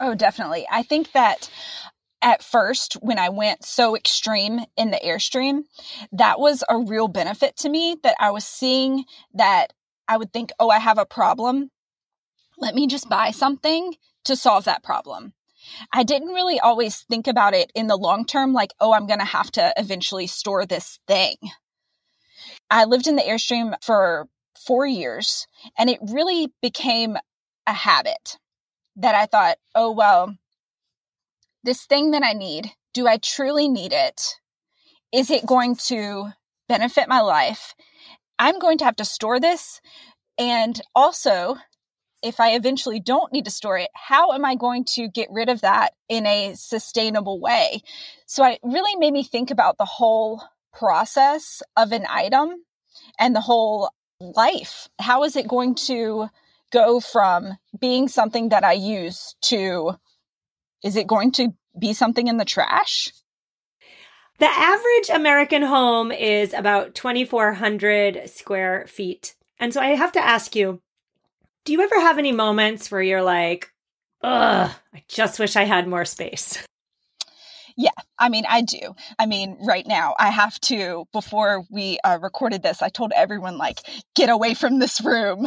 Oh, 0.00 0.16
definitely. 0.16 0.66
I 0.70 0.82
think 0.82 1.12
that 1.12 1.48
at 2.22 2.42
first 2.42 2.94
when 2.94 3.18
I 3.18 3.28
went 3.28 3.64
so 3.64 3.96
extreme 3.96 4.60
in 4.76 4.90
the 4.90 5.00
Airstream, 5.04 5.62
that 6.12 6.40
was 6.40 6.64
a 6.68 6.78
real 6.78 7.08
benefit 7.08 7.56
to 7.58 7.68
me 7.68 7.96
that 8.02 8.16
I 8.18 8.30
was 8.30 8.44
seeing 8.44 9.04
that 9.34 9.72
I 10.08 10.16
would 10.16 10.32
think, 10.32 10.50
oh, 10.58 10.70
I 10.70 10.78
have 10.78 10.98
a 10.98 11.06
problem. 11.06 11.70
Let 12.58 12.74
me 12.74 12.86
just 12.86 13.08
buy 13.08 13.30
something 13.30 13.94
to 14.24 14.36
solve 14.36 14.64
that 14.64 14.82
problem. 14.82 15.34
I 15.92 16.02
didn't 16.02 16.28
really 16.28 16.58
always 16.58 17.02
think 17.02 17.26
about 17.26 17.54
it 17.54 17.70
in 17.74 17.88
the 17.88 17.96
long 17.96 18.24
term, 18.24 18.52
like, 18.52 18.72
oh, 18.80 18.92
I'm 18.92 19.06
going 19.06 19.18
to 19.20 19.24
have 19.24 19.50
to 19.52 19.72
eventually 19.76 20.26
store 20.26 20.64
this 20.66 20.98
thing. 21.06 21.36
I 22.70 22.84
lived 22.84 23.06
in 23.06 23.16
the 23.16 23.22
Airstream 23.22 23.74
for 23.82 24.28
four 24.58 24.86
years 24.86 25.46
and 25.76 25.88
it 25.88 25.98
really 26.02 26.52
became 26.62 27.16
a 27.66 27.72
habit 27.72 28.38
that 28.96 29.14
I 29.14 29.26
thought, 29.26 29.58
oh, 29.74 29.92
well, 29.92 30.34
this 31.64 31.84
thing 31.84 32.12
that 32.12 32.22
I 32.22 32.32
need, 32.32 32.70
do 32.94 33.06
I 33.06 33.18
truly 33.18 33.68
need 33.68 33.92
it? 33.92 34.20
Is 35.12 35.30
it 35.30 35.46
going 35.46 35.76
to 35.86 36.32
benefit 36.68 37.08
my 37.08 37.20
life? 37.20 37.74
I'm 38.38 38.58
going 38.58 38.78
to 38.78 38.84
have 38.84 38.96
to 38.96 39.04
store 39.04 39.40
this. 39.40 39.80
And 40.38 40.80
also, 40.94 41.56
if 42.22 42.40
I 42.40 42.50
eventually 42.54 43.00
don't 43.00 43.32
need 43.32 43.44
to 43.44 43.50
store 43.50 43.78
it, 43.78 43.90
how 43.94 44.32
am 44.32 44.44
I 44.44 44.54
going 44.54 44.84
to 44.96 45.08
get 45.08 45.28
rid 45.30 45.48
of 45.48 45.60
that 45.62 45.92
in 46.08 46.26
a 46.26 46.54
sustainable 46.54 47.40
way? 47.40 47.82
So 48.26 48.44
it 48.44 48.60
really 48.62 48.96
made 48.96 49.12
me 49.12 49.22
think 49.22 49.50
about 49.50 49.78
the 49.78 49.84
whole 49.84 50.42
process 50.72 51.62
of 51.76 51.92
an 51.92 52.06
item 52.08 52.64
and 53.18 53.34
the 53.34 53.40
whole 53.40 53.90
life. 54.20 54.88
How 54.98 55.24
is 55.24 55.36
it 55.36 55.48
going 55.48 55.74
to 55.86 56.28
go 56.70 57.00
from 57.00 57.56
being 57.78 58.08
something 58.08 58.50
that 58.50 58.64
I 58.64 58.72
use 58.72 59.34
to 59.42 59.96
is 60.82 60.96
it 60.96 61.06
going 61.06 61.32
to 61.32 61.54
be 61.78 61.92
something 61.92 62.26
in 62.26 62.36
the 62.36 62.44
trash? 62.44 63.12
The 64.38 64.46
average 64.46 65.10
American 65.12 65.62
home 65.62 66.12
is 66.12 66.54
about 66.54 66.94
2,400 66.94 68.30
square 68.30 68.86
feet. 68.86 69.34
And 69.58 69.74
so 69.74 69.80
I 69.80 69.88
have 69.88 70.12
to 70.12 70.24
ask 70.24 70.54
you 70.54 70.80
do 71.64 71.72
you 71.72 71.82
ever 71.82 72.00
have 72.00 72.16
any 72.16 72.32
moments 72.32 72.90
where 72.90 73.02
you're 73.02 73.22
like, 73.22 73.70
ugh, 74.22 74.70
I 74.94 75.04
just 75.06 75.38
wish 75.38 75.54
I 75.54 75.64
had 75.64 75.86
more 75.86 76.06
space? 76.06 76.66
Yeah, 77.80 77.90
I 78.18 78.28
mean, 78.28 78.44
I 78.48 78.62
do. 78.62 78.96
I 79.20 79.26
mean, 79.26 79.56
right 79.60 79.86
now, 79.86 80.16
I 80.18 80.30
have 80.30 80.58
to, 80.62 81.06
before 81.12 81.64
we 81.70 82.00
uh, 82.02 82.18
recorded 82.20 82.60
this, 82.60 82.82
I 82.82 82.88
told 82.88 83.12
everyone, 83.14 83.56
like, 83.56 83.78
get 84.16 84.30
away 84.30 84.54
from 84.54 84.80
this 84.80 85.00
room. 85.00 85.46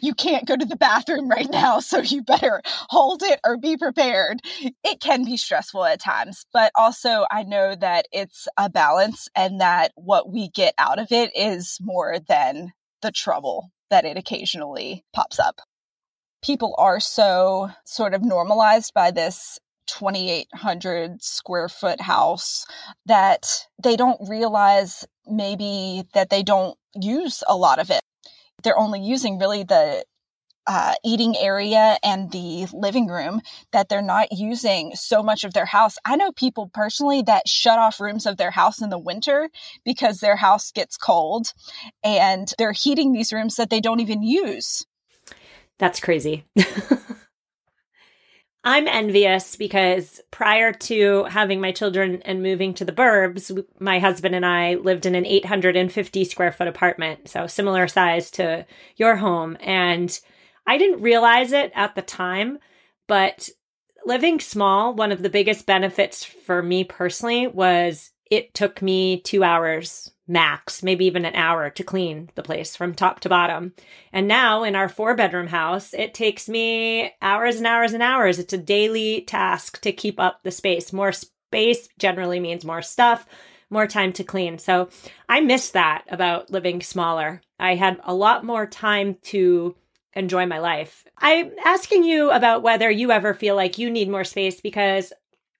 You 0.00 0.14
can't 0.14 0.46
go 0.46 0.56
to 0.56 0.64
the 0.64 0.76
bathroom 0.76 1.28
right 1.28 1.50
now, 1.50 1.80
so 1.80 1.98
you 1.98 2.22
better 2.22 2.62
hold 2.90 3.24
it 3.24 3.40
or 3.44 3.56
be 3.56 3.76
prepared. 3.76 4.38
It 4.84 5.00
can 5.00 5.24
be 5.24 5.36
stressful 5.36 5.84
at 5.84 6.00
times, 6.00 6.46
but 6.52 6.70
also 6.76 7.26
I 7.28 7.42
know 7.42 7.74
that 7.74 8.06
it's 8.12 8.46
a 8.56 8.70
balance 8.70 9.26
and 9.34 9.60
that 9.60 9.90
what 9.96 10.30
we 10.32 10.50
get 10.50 10.74
out 10.78 11.00
of 11.00 11.10
it 11.10 11.32
is 11.34 11.78
more 11.80 12.18
than 12.28 12.72
the 13.02 13.10
trouble 13.10 13.72
that 13.90 14.04
it 14.04 14.16
occasionally 14.16 15.04
pops 15.12 15.40
up 15.40 15.60
people 16.42 16.74
are 16.76 17.00
so 17.00 17.70
sort 17.86 18.12
of 18.12 18.22
normalized 18.22 18.92
by 18.94 19.10
this 19.10 19.58
2,800 19.86 21.22
square 21.22 21.68
foot 21.68 22.00
house 22.00 22.66
that 23.06 23.46
they 23.82 23.96
don't 23.96 24.28
realize 24.28 25.04
maybe 25.26 26.04
that 26.14 26.30
they 26.30 26.42
don't 26.42 26.76
use 26.94 27.42
a 27.48 27.56
lot 27.56 27.78
of 27.78 27.90
it. 27.90 28.00
They're 28.62 28.78
only 28.78 29.00
using 29.00 29.38
really 29.38 29.62
the 29.62 30.04
uh, 30.66 30.94
eating 31.04 31.36
area 31.36 31.98
and 32.02 32.30
the 32.30 32.66
living 32.72 33.06
room 33.06 33.40
that 33.72 33.88
they're 33.88 34.02
not 34.02 34.28
using 34.32 34.92
so 34.94 35.22
much 35.22 35.44
of 35.44 35.52
their 35.52 35.66
house. 35.66 35.96
I 36.04 36.16
know 36.16 36.32
people 36.32 36.70
personally 36.72 37.22
that 37.22 37.48
shut 37.48 37.78
off 37.78 38.00
rooms 38.00 38.26
of 38.26 38.36
their 38.36 38.50
house 38.50 38.80
in 38.80 38.88
the 38.88 38.98
winter 38.98 39.50
because 39.84 40.20
their 40.20 40.36
house 40.36 40.72
gets 40.72 40.96
cold 40.96 41.52
and 42.02 42.52
they're 42.58 42.72
heating 42.72 43.12
these 43.12 43.32
rooms 43.32 43.56
that 43.56 43.70
they 43.70 43.80
don't 43.80 44.00
even 44.00 44.22
use. 44.22 44.86
That's 45.78 46.00
crazy. 46.00 46.44
I'm 48.66 48.88
envious 48.88 49.56
because 49.56 50.22
prior 50.30 50.72
to 50.72 51.24
having 51.24 51.60
my 51.60 51.70
children 51.70 52.22
and 52.22 52.42
moving 52.42 52.72
to 52.74 52.84
the 52.86 52.92
burbs, 52.92 53.62
my 53.78 53.98
husband 53.98 54.34
and 54.34 54.46
I 54.46 54.74
lived 54.76 55.04
in 55.04 55.14
an 55.14 55.26
850 55.26 56.24
square 56.24 56.50
foot 56.50 56.66
apartment, 56.66 57.28
so 57.28 57.46
similar 57.46 57.86
size 57.86 58.30
to 58.32 58.66
your 58.96 59.16
home. 59.16 59.58
And 59.60 60.18
I 60.66 60.78
didn't 60.78 61.02
realize 61.02 61.52
it 61.52 61.72
at 61.74 61.94
the 61.94 62.00
time, 62.00 62.58
but 63.06 63.50
living 64.06 64.40
small, 64.40 64.94
one 64.94 65.12
of 65.12 65.22
the 65.22 65.28
biggest 65.28 65.66
benefits 65.66 66.24
for 66.24 66.62
me 66.62 66.84
personally 66.84 67.46
was 67.46 68.12
it 68.34 68.54
took 68.54 68.82
me 68.82 69.20
two 69.20 69.44
hours 69.44 70.10
max, 70.26 70.82
maybe 70.82 71.04
even 71.04 71.24
an 71.24 71.34
hour 71.34 71.70
to 71.70 71.84
clean 71.84 72.30
the 72.34 72.42
place 72.42 72.74
from 72.74 72.94
top 72.94 73.20
to 73.20 73.28
bottom. 73.28 73.74
And 74.12 74.26
now 74.26 74.64
in 74.64 74.74
our 74.74 74.88
four 74.88 75.14
bedroom 75.14 75.48
house, 75.48 75.92
it 75.92 76.14
takes 76.14 76.48
me 76.48 77.12
hours 77.20 77.56
and 77.56 77.66
hours 77.66 77.92
and 77.92 78.02
hours. 78.02 78.38
It's 78.38 78.52
a 78.52 78.58
daily 78.58 79.22
task 79.22 79.80
to 79.82 79.92
keep 79.92 80.18
up 80.18 80.42
the 80.42 80.50
space. 80.50 80.92
More 80.92 81.12
space 81.12 81.88
generally 81.98 82.40
means 82.40 82.64
more 82.64 82.82
stuff, 82.82 83.26
more 83.70 83.86
time 83.86 84.12
to 84.14 84.24
clean. 84.24 84.58
So 84.58 84.88
I 85.28 85.40
miss 85.40 85.70
that 85.72 86.04
about 86.08 86.50
living 86.50 86.80
smaller. 86.80 87.42
I 87.58 87.74
had 87.74 88.00
a 88.04 88.14
lot 88.14 88.44
more 88.44 88.66
time 88.66 89.16
to 89.24 89.76
enjoy 90.14 90.46
my 90.46 90.58
life. 90.58 91.04
I'm 91.18 91.52
asking 91.64 92.04
you 92.04 92.30
about 92.30 92.62
whether 92.62 92.90
you 92.90 93.10
ever 93.10 93.34
feel 93.34 93.56
like 93.56 93.78
you 93.78 93.90
need 93.90 94.08
more 94.08 94.24
space 94.24 94.60
because 94.60 95.12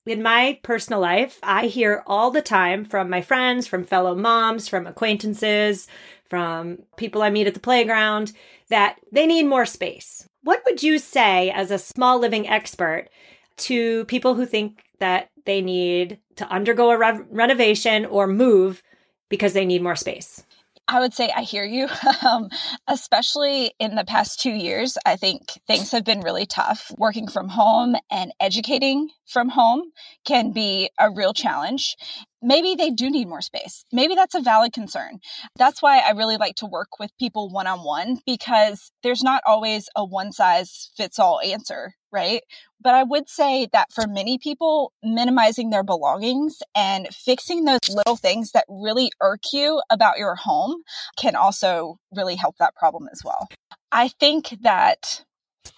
in 0.06 0.22
my 0.22 0.58
personal 0.62 1.00
life, 1.00 1.38
I 1.42 1.66
hear 1.66 2.02
all 2.06 2.30
the 2.30 2.42
time 2.42 2.84
from 2.84 3.08
my 3.08 3.22
friends, 3.22 3.66
from 3.66 3.84
fellow 3.84 4.14
moms, 4.14 4.68
from 4.68 4.86
acquaintances, 4.86 5.86
from 6.28 6.78
people 6.96 7.22
I 7.22 7.30
meet 7.30 7.46
at 7.46 7.54
the 7.54 7.60
playground 7.60 8.32
that 8.68 8.98
they 9.12 9.26
need 9.26 9.44
more 9.44 9.66
space. 9.66 10.28
What 10.42 10.62
would 10.66 10.82
you 10.82 10.98
say 10.98 11.50
as 11.50 11.70
a 11.70 11.78
small 11.78 12.18
living 12.18 12.48
expert? 12.48 13.08
to 13.56 14.04
people 14.06 14.34
who 14.34 14.46
think 14.46 14.82
that 14.98 15.30
they 15.44 15.60
need 15.60 16.18
to 16.36 16.48
undergo 16.48 16.90
a 16.90 16.98
re- 16.98 17.24
renovation 17.30 18.04
or 18.06 18.26
move 18.26 18.82
because 19.28 19.52
they 19.52 19.66
need 19.66 19.82
more 19.82 19.96
space? 19.96 20.44
I 20.86 21.00
would 21.00 21.14
say 21.14 21.30
I 21.34 21.42
hear 21.42 21.64
you. 21.64 21.88
Um, 22.24 22.48
especially 22.88 23.74
in 23.78 23.96
the 23.96 24.04
past 24.04 24.40
two 24.40 24.52
years, 24.52 24.96
I 25.04 25.16
think 25.16 25.42
things 25.66 25.90
have 25.90 26.04
been 26.04 26.20
really 26.20 26.46
tough. 26.46 26.90
Working 26.96 27.28
from 27.28 27.48
home 27.48 27.96
and 28.10 28.32
educating 28.40 29.10
from 29.26 29.50
home 29.50 29.82
can 30.24 30.52
be 30.52 30.88
a 30.98 31.10
real 31.10 31.34
challenge. 31.34 31.96
Maybe 32.46 32.74
they 32.74 32.90
do 32.90 33.10
need 33.10 33.26
more 33.26 33.40
space. 33.40 33.86
Maybe 33.90 34.14
that's 34.14 34.34
a 34.34 34.40
valid 34.40 34.74
concern. 34.74 35.20
That's 35.56 35.80
why 35.80 35.98
I 36.00 36.10
really 36.10 36.36
like 36.36 36.56
to 36.56 36.66
work 36.66 36.98
with 36.98 37.10
people 37.18 37.48
one 37.48 37.66
on 37.66 37.82
one 37.82 38.18
because 38.26 38.92
there's 39.02 39.22
not 39.22 39.42
always 39.46 39.88
a 39.96 40.04
one 40.04 40.30
size 40.30 40.90
fits 40.94 41.18
all 41.18 41.40
answer, 41.40 41.94
right? 42.12 42.42
But 42.82 42.94
I 42.94 43.02
would 43.02 43.30
say 43.30 43.66
that 43.72 43.94
for 43.94 44.06
many 44.06 44.36
people, 44.36 44.92
minimizing 45.02 45.70
their 45.70 45.82
belongings 45.82 46.62
and 46.74 47.08
fixing 47.10 47.64
those 47.64 47.88
little 47.88 48.16
things 48.16 48.52
that 48.52 48.66
really 48.68 49.10
irk 49.22 49.40
you 49.54 49.80
about 49.88 50.18
your 50.18 50.34
home 50.34 50.82
can 51.18 51.36
also 51.36 51.98
really 52.14 52.36
help 52.36 52.56
that 52.58 52.74
problem 52.74 53.08
as 53.10 53.22
well. 53.24 53.48
I 53.90 54.08
think 54.08 54.58
that 54.60 55.24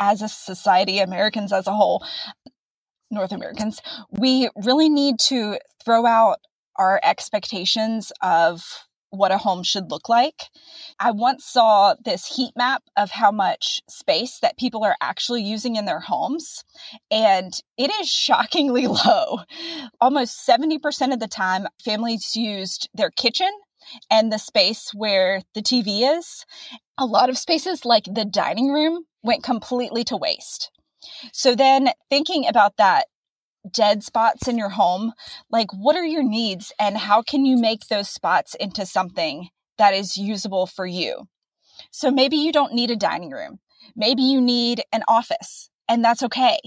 as 0.00 0.20
a 0.20 0.28
society, 0.28 0.98
Americans 0.98 1.52
as 1.52 1.68
a 1.68 1.72
whole, 1.72 2.04
North 3.08 3.30
Americans, 3.30 3.80
we 4.10 4.48
really 4.56 4.88
need 4.88 5.20
to 5.20 5.58
throw 5.84 6.04
out 6.06 6.38
our 6.78 7.00
expectations 7.02 8.12
of 8.22 8.86
what 9.10 9.32
a 9.32 9.38
home 9.38 9.62
should 9.62 9.90
look 9.90 10.08
like. 10.08 10.44
I 10.98 11.10
once 11.10 11.44
saw 11.44 11.94
this 12.04 12.26
heat 12.36 12.52
map 12.56 12.82
of 12.96 13.10
how 13.10 13.30
much 13.30 13.80
space 13.88 14.38
that 14.40 14.58
people 14.58 14.84
are 14.84 14.96
actually 15.00 15.42
using 15.42 15.76
in 15.76 15.84
their 15.84 16.00
homes, 16.00 16.64
and 17.10 17.52
it 17.76 17.90
is 18.00 18.08
shockingly 18.08 18.86
low. 19.06 19.40
Almost 20.00 20.46
70% 20.46 21.12
of 21.12 21.20
the 21.20 21.28
time, 21.28 21.66
families 21.84 22.34
used 22.34 22.88
their 22.94 23.10
kitchen 23.10 23.50
and 24.10 24.32
the 24.32 24.38
space 24.38 24.90
where 24.94 25.42
the 25.54 25.62
TV 25.62 26.18
is. 26.18 26.44
A 26.98 27.06
lot 27.06 27.28
of 27.28 27.38
spaces, 27.38 27.84
like 27.84 28.04
the 28.04 28.24
dining 28.24 28.72
room, 28.72 29.04
went 29.22 29.42
completely 29.42 30.02
to 30.04 30.16
waste. 30.16 30.70
So 31.32 31.54
then, 31.54 31.90
thinking 32.10 32.48
about 32.48 32.78
that 32.78 33.06
dead 33.72 34.02
spots 34.02 34.48
in 34.48 34.58
your 34.58 34.70
home, 34.70 35.12
like 35.50 35.68
what 35.72 35.96
are 35.96 36.04
your 36.04 36.22
needs 36.22 36.72
and 36.78 36.96
how 36.96 37.22
can 37.22 37.44
you 37.44 37.56
make 37.56 37.86
those 37.86 38.08
spots 38.08 38.54
into 38.54 38.86
something 38.86 39.48
that 39.78 39.94
is 39.94 40.16
usable 40.16 40.66
for 40.66 40.86
you? 40.86 41.28
So 41.90 42.10
maybe 42.10 42.36
you 42.36 42.52
don't 42.52 42.72
need 42.72 42.90
a 42.90 42.96
dining 42.96 43.30
room. 43.30 43.58
Maybe 43.94 44.22
you 44.22 44.40
need 44.40 44.82
an 44.92 45.02
office 45.08 45.70
and 45.88 46.04
that's 46.04 46.22
okay. 46.22 46.58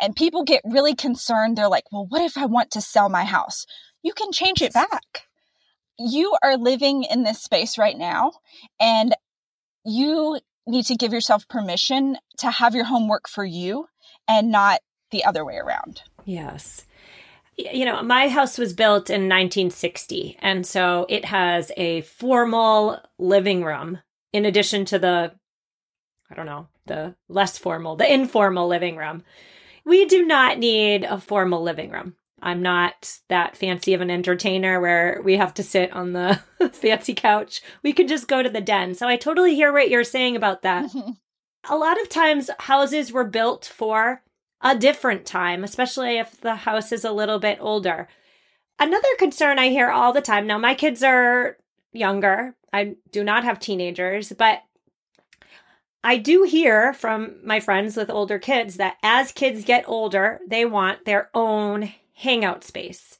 And 0.00 0.14
people 0.14 0.44
get 0.44 0.62
really 0.64 0.94
concerned. 0.94 1.56
They're 1.56 1.68
like, 1.68 1.90
well, 1.90 2.06
what 2.08 2.22
if 2.22 2.36
I 2.36 2.46
want 2.46 2.70
to 2.72 2.80
sell 2.80 3.08
my 3.08 3.24
house? 3.24 3.66
You 4.02 4.12
can 4.12 4.32
change 4.32 4.62
it 4.62 4.72
back. 4.72 5.26
You 5.98 6.36
are 6.42 6.56
living 6.56 7.04
in 7.04 7.24
this 7.24 7.42
space 7.42 7.76
right 7.76 7.98
now 7.98 8.32
and 8.78 9.14
you 9.84 10.38
need 10.66 10.84
to 10.86 10.94
give 10.94 11.12
yourself 11.12 11.48
permission 11.48 12.16
to 12.38 12.50
have 12.50 12.74
your 12.74 12.84
home 12.84 13.08
work 13.08 13.28
for 13.28 13.44
you 13.44 13.86
and 14.28 14.52
not 14.52 14.80
the 15.10 15.24
other 15.24 15.44
way 15.44 15.56
around. 15.56 16.02
Yes. 16.28 16.84
You 17.56 17.86
know, 17.86 18.02
my 18.02 18.28
house 18.28 18.58
was 18.58 18.74
built 18.74 19.08
in 19.08 19.22
1960, 19.22 20.36
and 20.40 20.66
so 20.66 21.06
it 21.08 21.24
has 21.24 21.72
a 21.78 22.02
formal 22.02 23.00
living 23.18 23.64
room 23.64 23.98
in 24.34 24.44
addition 24.44 24.84
to 24.84 24.98
the, 24.98 25.32
I 26.30 26.34
don't 26.34 26.44
know, 26.44 26.68
the 26.84 27.14
less 27.28 27.56
formal, 27.56 27.96
the 27.96 28.12
informal 28.12 28.68
living 28.68 28.96
room. 28.96 29.24
We 29.86 30.04
do 30.04 30.26
not 30.26 30.58
need 30.58 31.04
a 31.04 31.18
formal 31.18 31.62
living 31.62 31.90
room. 31.90 32.14
I'm 32.42 32.60
not 32.60 33.18
that 33.28 33.56
fancy 33.56 33.94
of 33.94 34.02
an 34.02 34.10
entertainer 34.10 34.82
where 34.82 35.22
we 35.24 35.38
have 35.38 35.54
to 35.54 35.62
sit 35.62 35.94
on 35.94 36.12
the 36.12 36.40
fancy 36.72 37.14
couch. 37.14 37.62
We 37.82 37.94
can 37.94 38.06
just 38.06 38.28
go 38.28 38.42
to 38.42 38.50
the 38.50 38.60
den. 38.60 38.94
So 38.94 39.08
I 39.08 39.16
totally 39.16 39.54
hear 39.54 39.72
what 39.72 39.88
you're 39.88 40.04
saying 40.04 40.36
about 40.36 40.60
that. 40.60 40.90
Mm-hmm. 40.90 41.12
a 41.70 41.76
lot 41.76 41.98
of 42.00 42.10
times 42.10 42.50
houses 42.60 43.12
were 43.12 43.24
built 43.24 43.64
for 43.64 44.22
a 44.60 44.76
different 44.76 45.24
time, 45.24 45.64
especially 45.64 46.18
if 46.18 46.40
the 46.40 46.56
house 46.56 46.92
is 46.92 47.04
a 47.04 47.12
little 47.12 47.38
bit 47.38 47.58
older. 47.60 48.08
Another 48.78 49.08
concern 49.18 49.58
I 49.58 49.68
hear 49.68 49.90
all 49.90 50.12
the 50.12 50.20
time 50.20 50.46
now, 50.46 50.58
my 50.58 50.74
kids 50.74 51.02
are 51.02 51.56
younger. 51.92 52.54
I 52.72 52.96
do 53.10 53.24
not 53.24 53.44
have 53.44 53.58
teenagers, 53.58 54.32
but 54.32 54.62
I 56.04 56.16
do 56.18 56.44
hear 56.44 56.92
from 56.92 57.36
my 57.44 57.60
friends 57.60 57.96
with 57.96 58.10
older 58.10 58.38
kids 58.38 58.76
that 58.76 58.96
as 59.02 59.32
kids 59.32 59.64
get 59.64 59.88
older, 59.88 60.40
they 60.46 60.64
want 60.64 61.04
their 61.04 61.28
own 61.34 61.92
hangout 62.14 62.64
space. 62.64 63.18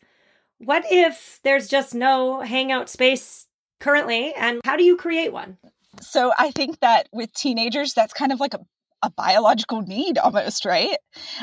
What 0.58 0.84
if 0.90 1.40
there's 1.44 1.68
just 1.68 1.94
no 1.94 2.40
hangout 2.40 2.88
space 2.88 3.46
currently, 3.80 4.32
and 4.34 4.60
how 4.64 4.76
do 4.76 4.84
you 4.84 4.96
create 4.96 5.32
one? 5.32 5.58
So 6.00 6.32
I 6.38 6.50
think 6.50 6.80
that 6.80 7.08
with 7.12 7.32
teenagers, 7.32 7.94
that's 7.94 8.12
kind 8.12 8.32
of 8.32 8.40
like 8.40 8.54
a 8.54 8.64
a 9.02 9.10
biological 9.10 9.82
need 9.82 10.18
almost, 10.18 10.64
right? 10.64 10.96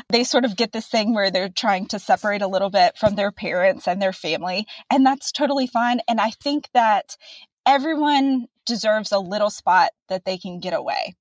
They 0.09 0.23
sort 0.23 0.45
of 0.45 0.57
get 0.57 0.71
this 0.71 0.87
thing 0.87 1.13
where 1.13 1.31
they're 1.31 1.49
trying 1.49 1.87
to 1.87 1.99
separate 1.99 2.41
a 2.41 2.47
little 2.47 2.69
bit 2.69 2.97
from 2.97 3.15
their 3.15 3.31
parents 3.31 3.87
and 3.87 4.01
their 4.01 4.13
family, 4.13 4.67
and 4.89 5.05
that's 5.05 5.31
totally 5.31 5.67
fine. 5.67 5.99
And 6.07 6.19
I 6.19 6.31
think 6.31 6.69
that 6.73 7.17
everyone 7.65 8.47
deserves 8.65 9.11
a 9.11 9.19
little 9.19 9.49
spot 9.49 9.91
that 10.09 10.25
they 10.25 10.37
can 10.37 10.59
get 10.59 10.73
away. 10.73 11.15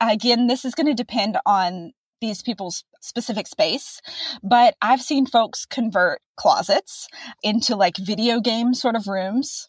Again, 0.00 0.46
this 0.46 0.64
is 0.64 0.74
going 0.74 0.86
to 0.88 0.94
depend 0.94 1.38
on 1.46 1.92
these 2.20 2.42
people's 2.42 2.84
specific 3.00 3.46
space, 3.46 4.00
but 4.42 4.74
I've 4.82 5.02
seen 5.02 5.26
folks 5.26 5.66
convert 5.66 6.20
closets 6.36 7.08
into 7.42 7.76
like 7.76 7.96
video 7.96 8.40
game 8.40 8.74
sort 8.74 8.96
of 8.96 9.06
rooms. 9.06 9.68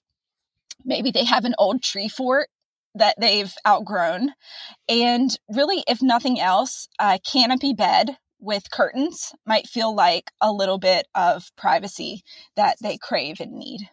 Maybe 0.84 1.12
they 1.12 1.26
have 1.26 1.46
an 1.46 1.56
old 1.58 1.82
tree 1.82 2.08
fort 2.08 2.50
that 2.98 3.16
they've 3.20 3.54
outgrown. 3.66 4.34
And 4.90 5.30
really, 5.50 5.84
if 5.88 6.02
nothing 6.02 6.40
else, 6.40 6.88
a 7.00 7.20
canopy 7.20 7.74
bed 7.74 8.18
with 8.40 8.72
curtains 8.72 9.34
might 9.46 9.68
feel 9.68 9.96
like 9.96 10.32
a 10.42 10.52
little 10.52 10.78
bit 10.78 11.08
of 11.16 11.52
privacy 11.58 12.24
that 12.56 12.78
they 12.82 12.98
crave 12.98 13.40
and 13.40 13.54
need. 13.54 13.90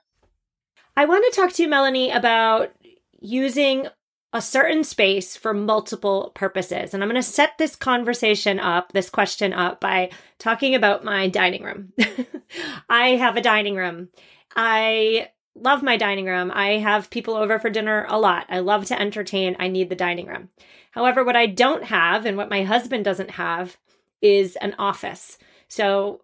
I 0.96 1.06
want 1.06 1.24
to 1.24 1.40
talk 1.40 1.52
to 1.54 1.62
you, 1.62 1.68
Melanie, 1.68 2.10
about 2.10 2.72
using 3.20 3.88
a 4.32 4.42
certain 4.42 4.82
space 4.82 5.36
for 5.36 5.54
multiple 5.54 6.32
purposes. 6.34 6.92
And 6.92 7.02
I'm 7.02 7.08
going 7.08 7.20
to 7.20 7.22
set 7.22 7.56
this 7.56 7.76
conversation 7.76 8.58
up, 8.58 8.92
this 8.92 9.08
question 9.08 9.52
up, 9.52 9.80
by 9.80 10.10
talking 10.38 10.74
about 10.74 11.04
my 11.04 11.28
dining 11.28 11.62
room. 11.62 11.92
I 12.88 13.10
have 13.10 13.36
a 13.36 13.40
dining 13.40 13.76
room. 13.76 14.08
I 14.56 15.28
love 15.54 15.82
my 15.82 15.96
dining 15.96 16.26
room. 16.26 16.50
I 16.54 16.78
have 16.78 17.10
people 17.10 17.34
over 17.34 17.58
for 17.58 17.70
dinner 17.70 18.06
a 18.08 18.18
lot. 18.18 18.46
I 18.48 18.58
love 18.58 18.84
to 18.86 19.00
entertain. 19.00 19.56
I 19.58 19.68
need 19.68 19.88
the 19.88 19.96
dining 19.96 20.26
room. 20.26 20.50
However, 20.92 21.24
what 21.24 21.36
I 21.36 21.46
don't 21.46 21.84
have 21.84 22.26
and 22.26 22.36
what 22.36 22.50
my 22.50 22.64
husband 22.64 23.04
doesn't 23.04 23.32
have 23.32 23.76
is 24.20 24.56
an 24.56 24.74
office. 24.78 25.38
So 25.68 26.22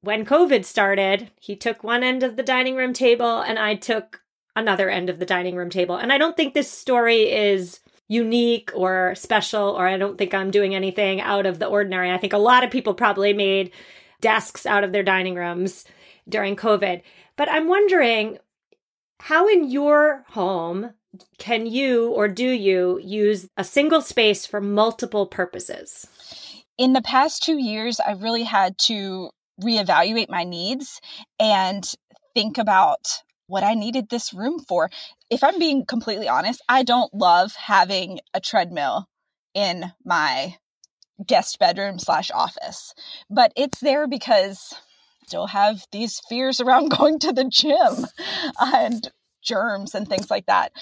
when 0.00 0.24
COVID 0.24 0.64
started, 0.64 1.30
he 1.40 1.56
took 1.56 1.82
one 1.82 2.02
end 2.02 2.22
of 2.22 2.36
the 2.36 2.42
dining 2.42 2.76
room 2.76 2.92
table 2.92 3.40
and 3.40 3.58
I 3.58 3.74
took 3.74 4.20
another 4.54 4.88
end 4.88 5.10
of 5.10 5.18
the 5.18 5.26
dining 5.26 5.54
room 5.56 5.70
table. 5.70 5.96
And 5.96 6.12
I 6.12 6.18
don't 6.18 6.36
think 6.36 6.54
this 6.54 6.70
story 6.70 7.30
is 7.30 7.80
unique 8.08 8.70
or 8.74 9.14
special, 9.16 9.70
or 9.70 9.86
I 9.86 9.98
don't 9.98 10.16
think 10.16 10.32
I'm 10.32 10.50
doing 10.50 10.74
anything 10.74 11.20
out 11.20 11.44
of 11.44 11.58
the 11.58 11.66
ordinary. 11.66 12.10
I 12.12 12.18
think 12.18 12.32
a 12.32 12.38
lot 12.38 12.64
of 12.64 12.70
people 12.70 12.94
probably 12.94 13.32
made 13.32 13.72
desks 14.20 14.64
out 14.64 14.84
of 14.84 14.92
their 14.92 15.02
dining 15.02 15.34
rooms 15.34 15.84
during 16.28 16.56
COVID. 16.56 17.02
But 17.36 17.50
I'm 17.50 17.68
wondering 17.68 18.38
how 19.20 19.48
in 19.48 19.70
your 19.70 20.24
home 20.28 20.92
can 21.38 21.66
you 21.66 22.10
or 22.10 22.28
do 22.28 22.48
you 22.48 23.00
use 23.02 23.48
a 23.56 23.64
single 23.64 24.02
space 24.02 24.46
for 24.46 24.60
multiple 24.60 25.26
purposes? 25.26 26.06
In 26.78 26.92
the 26.92 27.02
past 27.02 27.42
two 27.42 27.58
years, 27.58 28.00
I've 28.00 28.22
really 28.22 28.42
had 28.42 28.76
to 28.86 29.30
reevaluate 29.62 30.28
my 30.28 30.44
needs 30.44 31.00
and 31.40 31.84
think 32.34 32.58
about 32.58 33.22
what 33.46 33.64
I 33.64 33.74
needed 33.74 34.08
this 34.10 34.34
room 34.34 34.58
for. 34.58 34.90
If 35.30 35.42
I'm 35.42 35.58
being 35.58 35.86
completely 35.86 36.28
honest, 36.28 36.60
I 36.68 36.82
don't 36.82 37.14
love 37.14 37.54
having 37.54 38.20
a 38.34 38.40
treadmill 38.40 39.06
in 39.54 39.92
my 40.04 40.56
guest 41.26 41.58
bedroom 41.58 41.98
slash 41.98 42.30
office, 42.30 42.92
but 43.30 43.52
it's 43.56 43.80
there 43.80 44.06
because 44.06 44.74
still 45.26 45.48
have 45.48 45.84
these 45.90 46.20
fears 46.28 46.60
around 46.60 46.90
going 46.96 47.18
to 47.18 47.32
the 47.32 47.44
gym 47.44 48.06
and 48.60 49.10
germs 49.42 49.94
and 49.94 50.08
things 50.08 50.30
like 50.30 50.46
that. 50.46 50.72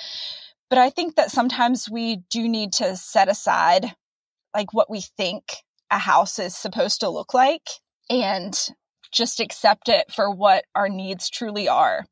But 0.69 0.79
I 0.79 0.91
think 0.91 1.17
that 1.17 1.31
sometimes 1.31 1.89
we 1.91 2.17
do 2.31 2.49
need 2.49 2.73
to 2.75 2.97
set 2.97 3.29
aside 3.29 3.95
like 4.55 4.73
what 4.73 4.91
we 4.91 5.01
think 5.01 5.45
a 5.91 5.99
house 5.99 6.39
is 6.39 6.57
supposed 6.57 7.01
to 7.01 7.09
look 7.09 7.35
like 7.35 7.69
and 8.11 8.59
just 9.13 9.39
accept 9.39 9.89
it 9.89 10.13
for 10.13 10.29
what 10.31 10.65
our 10.75 10.89
needs 10.89 11.31
truly 11.31 11.69
are. 11.69 12.05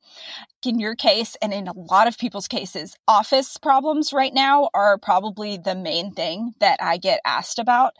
In 0.64 0.79
your 0.79 0.95
case, 0.95 1.37
and 1.42 1.53
in 1.53 1.66
a 1.66 1.73
lot 1.73 2.07
of 2.07 2.16
people's 2.16 2.47
cases, 2.47 2.97
office 3.09 3.57
problems 3.57 4.12
right 4.12 4.33
now 4.33 4.71
are 4.73 4.99
probably 4.99 5.59
the 5.59 5.75
main 5.75 6.12
thing 6.12 6.53
that 6.61 6.81
I 6.81 6.99
get 6.99 7.21
asked 7.25 7.59
about. 7.59 7.95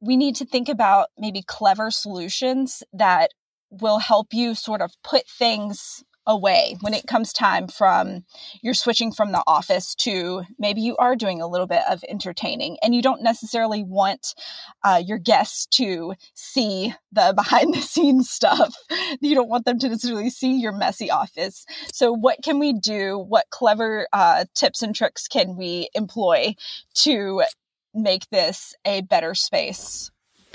We 0.00 0.18
need 0.18 0.36
to 0.36 0.44
think 0.44 0.68
about 0.68 1.08
maybe 1.16 1.42
clever 1.42 1.90
solutions 1.90 2.82
that 2.92 3.30
will 3.80 3.98
help 3.98 4.32
you 4.32 4.54
sort 4.54 4.80
of 4.80 4.92
put 5.02 5.26
things 5.26 6.04
away 6.26 6.76
when 6.80 6.94
it 6.94 7.06
comes 7.06 7.32
time 7.32 7.66
from 7.66 8.24
you're 8.62 8.74
switching 8.74 9.12
from 9.12 9.32
the 9.32 9.42
office 9.46 9.94
to 9.94 10.42
maybe 10.58 10.80
you 10.80 10.96
are 10.98 11.16
doing 11.16 11.42
a 11.42 11.48
little 11.48 11.66
bit 11.66 11.82
of 11.90 12.04
entertaining 12.08 12.76
and 12.82 12.94
you 12.94 13.02
don't 13.02 13.22
necessarily 13.22 13.82
want 13.82 14.34
uh, 14.84 15.02
your 15.04 15.18
guests 15.18 15.66
to 15.66 16.14
see 16.34 16.94
the 17.10 17.32
behind 17.36 17.74
the 17.74 17.80
scenes 17.80 18.30
stuff. 18.30 18.74
You 19.20 19.34
don't 19.34 19.48
want 19.48 19.64
them 19.64 19.78
to 19.80 19.88
necessarily 19.88 20.30
see 20.30 20.60
your 20.60 20.72
messy 20.72 21.10
office. 21.10 21.66
So 21.92 22.12
what 22.12 22.38
can 22.42 22.58
we 22.58 22.72
do? 22.72 23.18
What 23.18 23.50
clever 23.50 24.06
uh, 24.12 24.44
tips 24.54 24.82
and 24.82 24.94
tricks 24.94 25.26
can 25.26 25.56
we 25.56 25.88
employ 25.94 26.54
to 26.98 27.42
make 27.94 28.28
this 28.30 28.74
a 28.84 29.02
better 29.02 29.34
space 29.34 30.10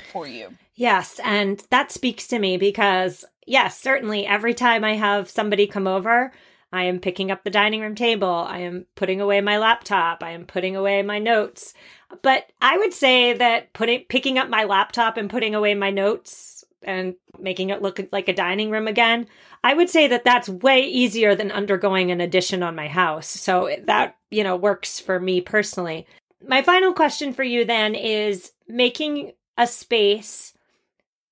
for 0.08 0.26
you 0.26 0.56
Yes. 0.78 1.18
And 1.24 1.60
that 1.70 1.90
speaks 1.90 2.28
to 2.28 2.38
me 2.38 2.56
because, 2.56 3.24
yes, 3.44 3.76
certainly 3.76 4.24
every 4.24 4.54
time 4.54 4.84
I 4.84 4.94
have 4.94 5.28
somebody 5.28 5.66
come 5.66 5.88
over, 5.88 6.32
I 6.72 6.84
am 6.84 7.00
picking 7.00 7.32
up 7.32 7.42
the 7.42 7.50
dining 7.50 7.80
room 7.80 7.96
table. 7.96 8.28
I 8.28 8.58
am 8.58 8.86
putting 8.94 9.20
away 9.20 9.40
my 9.40 9.58
laptop. 9.58 10.22
I 10.22 10.30
am 10.30 10.44
putting 10.44 10.76
away 10.76 11.02
my 11.02 11.18
notes. 11.18 11.74
But 12.22 12.52
I 12.62 12.78
would 12.78 12.92
say 12.92 13.32
that 13.32 13.72
putting 13.72 14.04
picking 14.04 14.38
up 14.38 14.48
my 14.48 14.62
laptop 14.62 15.16
and 15.16 15.28
putting 15.28 15.52
away 15.52 15.74
my 15.74 15.90
notes 15.90 16.64
and 16.84 17.16
making 17.40 17.70
it 17.70 17.82
look 17.82 17.98
like 18.12 18.28
a 18.28 18.32
dining 18.32 18.70
room 18.70 18.86
again, 18.86 19.26
I 19.64 19.74
would 19.74 19.90
say 19.90 20.06
that 20.06 20.22
that's 20.22 20.48
way 20.48 20.82
easier 20.82 21.34
than 21.34 21.50
undergoing 21.50 22.12
an 22.12 22.20
addition 22.20 22.62
on 22.62 22.76
my 22.76 22.86
house. 22.86 23.26
So 23.26 23.74
that, 23.86 24.16
you 24.30 24.44
know, 24.44 24.54
works 24.54 25.00
for 25.00 25.18
me 25.18 25.40
personally. 25.40 26.06
My 26.46 26.62
final 26.62 26.92
question 26.92 27.32
for 27.32 27.42
you 27.42 27.64
then 27.64 27.96
is 27.96 28.52
making 28.68 29.32
a 29.58 29.66
space 29.66 30.54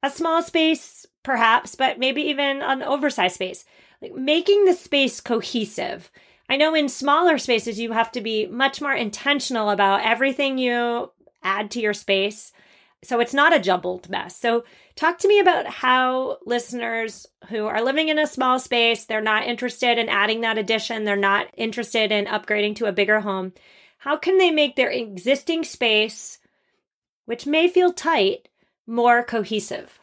a 0.06 0.10
small 0.10 0.42
space, 0.42 1.04
perhaps, 1.22 1.74
but 1.74 1.98
maybe 1.98 2.22
even 2.22 2.62
an 2.62 2.82
oversized 2.82 3.34
space. 3.34 3.64
Like 4.00 4.14
making 4.14 4.64
the 4.64 4.74
space 4.74 5.20
cohesive. 5.20 6.10
I 6.48 6.56
know 6.56 6.74
in 6.74 6.88
smaller 6.88 7.38
spaces, 7.38 7.80
you 7.80 7.92
have 7.92 8.12
to 8.12 8.20
be 8.20 8.46
much 8.46 8.80
more 8.80 8.94
intentional 8.94 9.70
about 9.70 10.04
everything 10.04 10.58
you 10.58 11.10
add 11.42 11.70
to 11.72 11.80
your 11.80 11.94
space. 11.94 12.52
So 13.02 13.18
it's 13.20 13.34
not 13.34 13.54
a 13.54 13.58
jumbled 13.58 14.08
mess. 14.08 14.36
So, 14.36 14.64
talk 14.94 15.18
to 15.18 15.28
me 15.28 15.38
about 15.40 15.66
how 15.66 16.38
listeners 16.46 17.26
who 17.48 17.66
are 17.66 17.82
living 17.82 18.08
in 18.08 18.18
a 18.18 18.26
small 18.26 18.58
space, 18.58 19.04
they're 19.04 19.20
not 19.20 19.46
interested 19.46 19.98
in 19.98 20.08
adding 20.08 20.40
that 20.42 20.58
addition, 20.58 21.04
they're 21.04 21.16
not 21.16 21.48
interested 21.56 22.10
in 22.10 22.26
upgrading 22.26 22.76
to 22.76 22.86
a 22.86 22.92
bigger 22.92 23.20
home. 23.20 23.52
How 23.98 24.16
can 24.16 24.38
they 24.38 24.50
make 24.50 24.76
their 24.76 24.90
existing 24.90 25.64
space, 25.64 26.38
which 27.26 27.46
may 27.46 27.68
feel 27.68 27.92
tight, 27.92 28.48
more 28.86 29.22
cohesive? 29.22 29.98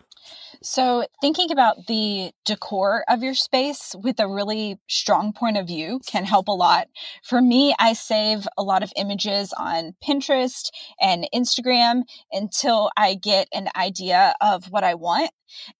So, 0.65 1.05
thinking 1.19 1.51
about 1.51 1.87
the 1.87 2.31
decor 2.45 3.03
of 3.09 3.21
your 3.21 3.33
space 3.33 3.93
with 4.01 4.21
a 4.21 4.29
really 4.29 4.79
strong 4.87 5.33
point 5.33 5.57
of 5.57 5.67
view 5.67 5.99
can 6.05 6.23
help 6.23 6.47
a 6.47 6.53
lot. 6.53 6.87
For 7.21 7.41
me, 7.41 7.75
I 7.79 7.91
save 7.91 8.47
a 8.57 8.63
lot 8.63 8.81
of 8.81 8.93
images 8.95 9.51
on 9.57 9.95
Pinterest 10.01 10.69
and 11.01 11.27
Instagram 11.35 12.03
until 12.31 12.91
I 12.95 13.15
get 13.15 13.49
an 13.51 13.67
idea 13.75 14.35
of 14.39 14.71
what 14.71 14.85
I 14.85 14.93
want. 14.93 15.31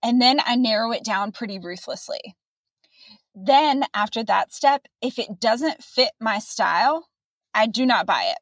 And 0.04 0.22
then 0.22 0.42
I 0.46 0.58
narrow 0.58 0.92
it 0.92 1.06
down 1.06 1.32
pretty 1.32 1.60
ruthlessly. 1.60 2.36
Then, 3.34 3.86
after 3.94 4.22
that 4.26 4.54
step, 4.54 4.88
if 5.02 5.18
it 5.18 5.40
doesn't 5.40 5.82
fit 5.82 6.12
my 6.20 6.40
style, 6.40 7.08
I 7.54 7.68
do 7.68 7.86
not 7.86 8.06
buy 8.06 8.24
it 8.24 8.40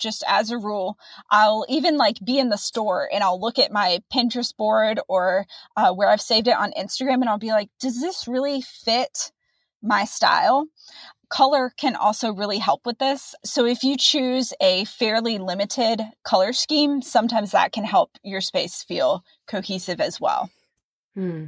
just 0.00 0.24
as 0.26 0.50
a 0.50 0.58
rule. 0.58 0.98
I'll 1.30 1.64
even 1.68 1.96
like 1.96 2.18
be 2.24 2.38
in 2.38 2.48
the 2.48 2.58
store 2.58 3.08
and 3.12 3.22
I'll 3.22 3.40
look 3.40 3.58
at 3.58 3.72
my 3.72 4.00
Pinterest 4.12 4.56
board 4.56 4.98
or 5.08 5.46
uh, 5.76 5.92
where 5.92 6.08
I've 6.08 6.20
saved 6.20 6.48
it 6.48 6.56
on 6.56 6.72
Instagram 6.72 7.14
and 7.14 7.28
I'll 7.28 7.38
be 7.38 7.52
like, 7.52 7.70
does 7.80 8.00
this 8.00 8.26
really 8.26 8.62
fit 8.62 9.30
my 9.82 10.04
style? 10.04 10.66
Color 11.28 11.72
can 11.76 11.94
also 11.94 12.32
really 12.32 12.58
help 12.58 12.84
with 12.84 12.98
this. 12.98 13.36
So 13.44 13.64
if 13.64 13.84
you 13.84 13.96
choose 13.96 14.52
a 14.60 14.84
fairly 14.86 15.38
limited 15.38 16.02
color 16.24 16.52
scheme, 16.52 17.02
sometimes 17.02 17.52
that 17.52 17.72
can 17.72 17.84
help 17.84 18.10
your 18.24 18.40
space 18.40 18.82
feel 18.82 19.24
cohesive 19.46 20.00
as 20.00 20.20
well. 20.20 20.50
Hmm. 21.14 21.46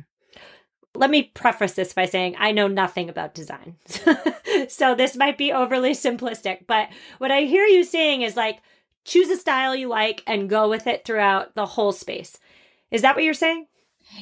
Let 0.94 1.10
me 1.10 1.24
preface 1.34 1.72
this 1.72 1.94
by 1.94 2.06
saying 2.06 2.36
I 2.38 2.52
know 2.52 2.68
nothing 2.68 3.08
about 3.08 3.34
design. 3.34 3.76
so 4.68 4.94
this 4.94 5.16
might 5.16 5.38
be 5.38 5.52
overly 5.52 5.92
simplistic, 5.92 6.66
but 6.66 6.88
what 7.18 7.30
I 7.30 7.42
hear 7.42 7.64
you 7.64 7.82
saying 7.84 8.22
is 8.22 8.36
like 8.36 8.60
choose 9.04 9.28
a 9.30 9.36
style 9.36 9.74
you 9.74 9.88
like 9.88 10.22
and 10.26 10.50
go 10.50 10.68
with 10.68 10.86
it 10.86 11.04
throughout 11.04 11.54
the 11.54 11.66
whole 11.66 11.92
space. 11.92 12.38
Is 12.90 13.02
that 13.02 13.14
what 13.14 13.24
you're 13.24 13.34
saying? 13.34 13.66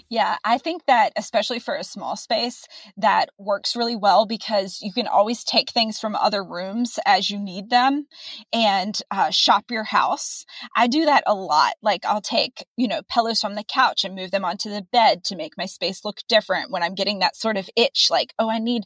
Yeah, 0.09 0.37
I 0.45 0.59
think 0.59 0.87
that 0.87 1.13
especially 1.17 1.59
for 1.59 1.75
a 1.75 1.85
small 1.85 2.17
space, 2.17 2.67
that 2.97 3.31
works 3.39 3.77
really 3.77 3.97
well 3.97 4.27
because 4.27 4.81
you 4.83 4.93
can 4.93 5.07
always 5.07 5.45
take 5.45 5.71
things 5.71 5.99
from 5.99 6.15
other 6.15 6.43
rooms 6.43 6.99
as 7.07 7.31
you 7.31 7.39
need 7.39 7.71
them 7.71 8.07
and 8.53 9.01
uh, 9.11 9.31
shop 9.31 9.71
your 9.71 9.85
house. 9.85 10.45
I 10.77 10.87
do 10.87 11.05
that 11.05 11.25
a 11.27 11.35
lot. 11.35 11.75
Like 11.83 12.05
I'll 12.05 12.21
take, 12.21 12.65
you 12.77 12.89
know, 12.89 13.03
pillows 13.09 13.41
from 13.41 13.55
the 13.55 13.65
couch 13.65 14.05
and 14.05 14.15
move 14.15 14.31
them 14.31 14.45
onto 14.45 14.71
the 14.71 14.83
bed 14.83 15.25
to 15.25 15.37
make 15.37 15.57
my 15.57 15.67
space 15.67 16.05
look 16.05 16.19
different 16.29 16.71
when 16.71 16.83
I'm 16.83 16.95
getting 16.95 17.21
that 17.21 17.37
sort 17.37 17.57
of 17.57 17.69
itch 17.77 18.09
like, 18.11 18.33
oh, 18.39 18.51
I 18.51 18.59
need 18.59 18.85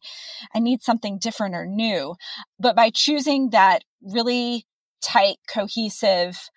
I 0.55 0.59
need 0.59 0.83
something 0.83 1.19
different 1.19 1.55
or 1.55 1.67
new. 1.67 2.15
But 2.59 2.77
by 2.77 2.91
choosing 2.91 3.51
that 3.51 3.85
really 4.03 4.67
tight 5.03 5.37
cohesive 5.49 6.51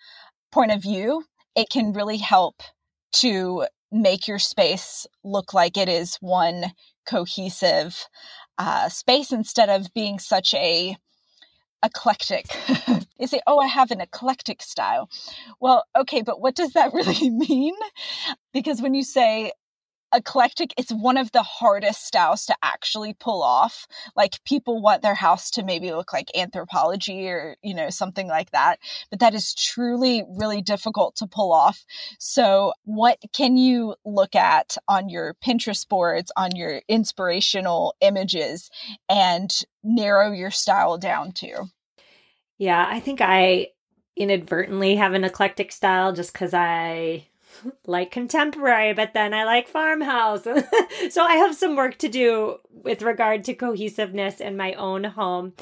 point 0.50 0.72
of 0.72 0.82
view, 0.82 1.24
it 1.54 1.70
can 1.70 1.92
really 1.92 2.18
help 2.18 2.62
to 3.14 3.66
make 3.90 4.28
your 4.28 4.38
space 4.38 5.06
look 5.24 5.54
like 5.54 5.76
it 5.76 5.88
is 5.88 6.16
one 6.20 6.72
cohesive 7.06 8.06
uh, 8.58 8.88
space 8.88 9.32
instead 9.32 9.68
of 9.68 9.92
being 9.94 10.18
such 10.18 10.54
a 10.54 10.96
eclectic. 11.82 12.46
they 13.18 13.26
say, 13.26 13.40
oh, 13.46 13.58
I 13.58 13.66
have 13.66 13.90
an 13.90 14.00
eclectic 14.00 14.62
style. 14.62 15.08
Well, 15.60 15.84
okay, 15.96 16.22
but 16.22 16.40
what 16.40 16.54
does 16.54 16.72
that 16.72 16.92
really 16.94 17.30
mean? 17.30 17.74
Because 18.52 18.82
when 18.82 18.94
you 18.94 19.04
say 19.04 19.52
eclectic 20.14 20.72
it's 20.76 20.92
one 20.92 21.16
of 21.16 21.32
the 21.32 21.42
hardest 21.42 22.04
styles 22.04 22.46
to 22.46 22.56
actually 22.62 23.14
pull 23.14 23.42
off. 23.42 23.86
Like 24.16 24.42
people 24.44 24.80
want 24.80 25.02
their 25.02 25.14
house 25.14 25.50
to 25.52 25.62
maybe 25.62 25.92
look 25.92 26.12
like 26.12 26.30
Anthropologie 26.36 27.28
or 27.28 27.56
you 27.62 27.74
know 27.74 27.90
something 27.90 28.28
like 28.28 28.50
that 28.52 28.78
but 29.10 29.20
that 29.20 29.34
is 29.34 29.54
truly 29.54 30.24
really 30.28 30.62
difficult 30.62 31.16
to 31.16 31.26
pull 31.26 31.52
off. 31.52 31.84
So 32.18 32.72
what 32.84 33.18
can 33.32 33.56
you 33.56 33.94
look 34.04 34.34
at 34.34 34.76
on 34.88 35.08
your 35.08 35.34
pinterest 35.34 35.88
boards 35.88 36.32
on 36.36 36.56
your 36.56 36.82
inspirational 36.88 37.94
images 38.00 38.70
and 39.08 39.50
narrow 39.82 40.32
your 40.32 40.50
style 40.50 40.98
down 40.98 41.32
to? 41.32 41.64
Yeah 42.58 42.86
i 42.88 43.00
think 43.00 43.20
i 43.20 43.68
inadvertently 44.16 44.96
have 44.96 45.14
an 45.14 45.24
eclectic 45.24 45.70
style 45.70 46.12
just 46.12 46.32
because 46.32 46.52
i 46.52 47.24
like 47.86 48.10
contemporary, 48.10 48.92
but 48.92 49.14
then 49.14 49.34
I 49.34 49.44
like 49.44 49.68
farmhouse. 49.68 50.44
so 51.10 51.22
I 51.22 51.34
have 51.36 51.54
some 51.54 51.76
work 51.76 51.98
to 51.98 52.08
do 52.08 52.58
with 52.70 53.02
regard 53.02 53.44
to 53.44 53.54
cohesiveness 53.54 54.40
in 54.40 54.56
my 54.56 54.72
own 54.74 55.04
home. 55.04 55.52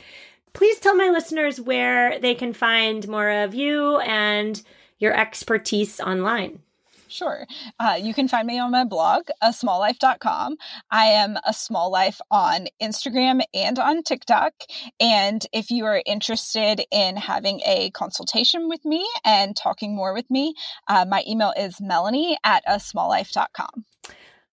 Please 0.52 0.78
tell 0.78 0.94
my 0.94 1.08
listeners 1.08 1.60
where 1.60 2.18
they 2.18 2.34
can 2.34 2.52
find 2.52 3.06
more 3.08 3.30
of 3.30 3.54
you 3.54 3.98
and 3.98 4.62
your 4.98 5.14
expertise 5.14 6.00
online. 6.00 6.60
Sure. 7.08 7.46
Uh, 7.78 7.98
you 8.00 8.12
can 8.12 8.28
find 8.28 8.46
me 8.46 8.58
on 8.58 8.70
my 8.70 8.84
blog, 8.84 9.28
a 9.40 9.48
smallife.com. 9.48 10.56
I 10.90 11.06
am 11.06 11.38
a 11.44 11.52
small 11.52 11.90
life 11.90 12.20
on 12.30 12.66
Instagram 12.82 13.42
and 13.54 13.78
on 13.78 14.02
TikTok. 14.02 14.52
And 14.98 15.46
if 15.52 15.70
you 15.70 15.84
are 15.84 16.02
interested 16.04 16.82
in 16.90 17.16
having 17.16 17.60
a 17.64 17.90
consultation 17.90 18.68
with 18.68 18.84
me 18.84 19.08
and 19.24 19.56
talking 19.56 19.94
more 19.94 20.14
with 20.14 20.30
me, 20.30 20.54
uh, 20.88 21.04
my 21.08 21.22
email 21.28 21.52
is 21.56 21.80
melanie 21.80 22.36
at 22.44 22.62
a 22.66 22.76
smallife.com. 22.76 23.84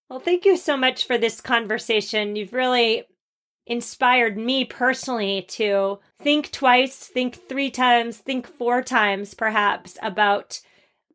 Well, 0.09 0.19
thank 0.19 0.45
you 0.45 0.57
so 0.57 0.77
much 0.77 1.05
for 1.05 1.17
this 1.17 1.41
conversation. 1.41 2.35
You've 2.35 2.53
really 2.53 3.05
inspired 3.65 4.37
me 4.37 4.65
personally 4.65 5.43
to 5.47 5.99
think 6.19 6.51
twice, 6.51 7.07
think 7.07 7.35
three 7.35 7.71
times, 7.71 8.17
think 8.17 8.45
four 8.45 8.83
times 8.83 9.33
perhaps 9.33 9.97
about 10.01 10.59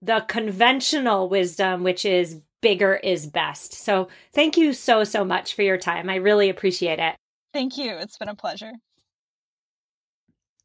the 0.01 0.25
conventional 0.29 1.29
wisdom, 1.29 1.83
which 1.83 2.05
is 2.05 2.41
bigger 2.61 2.97
is 2.97 3.27
best. 3.27 3.73
So 3.73 4.09
thank 4.33 4.57
you 4.57 4.73
so, 4.73 5.05
so 5.05 5.25
much 5.25 5.55
for 5.55 5.63
your 5.63 5.79
time. 5.79 6.09
I 6.09 6.17
really 6.17 6.49
appreciate 6.49 6.99
it. 6.99 7.17
Thank 7.53 7.79
you. 7.79 7.97
It's 7.97 8.19
been 8.19 8.29
a 8.29 8.35
pleasure. 8.35 8.73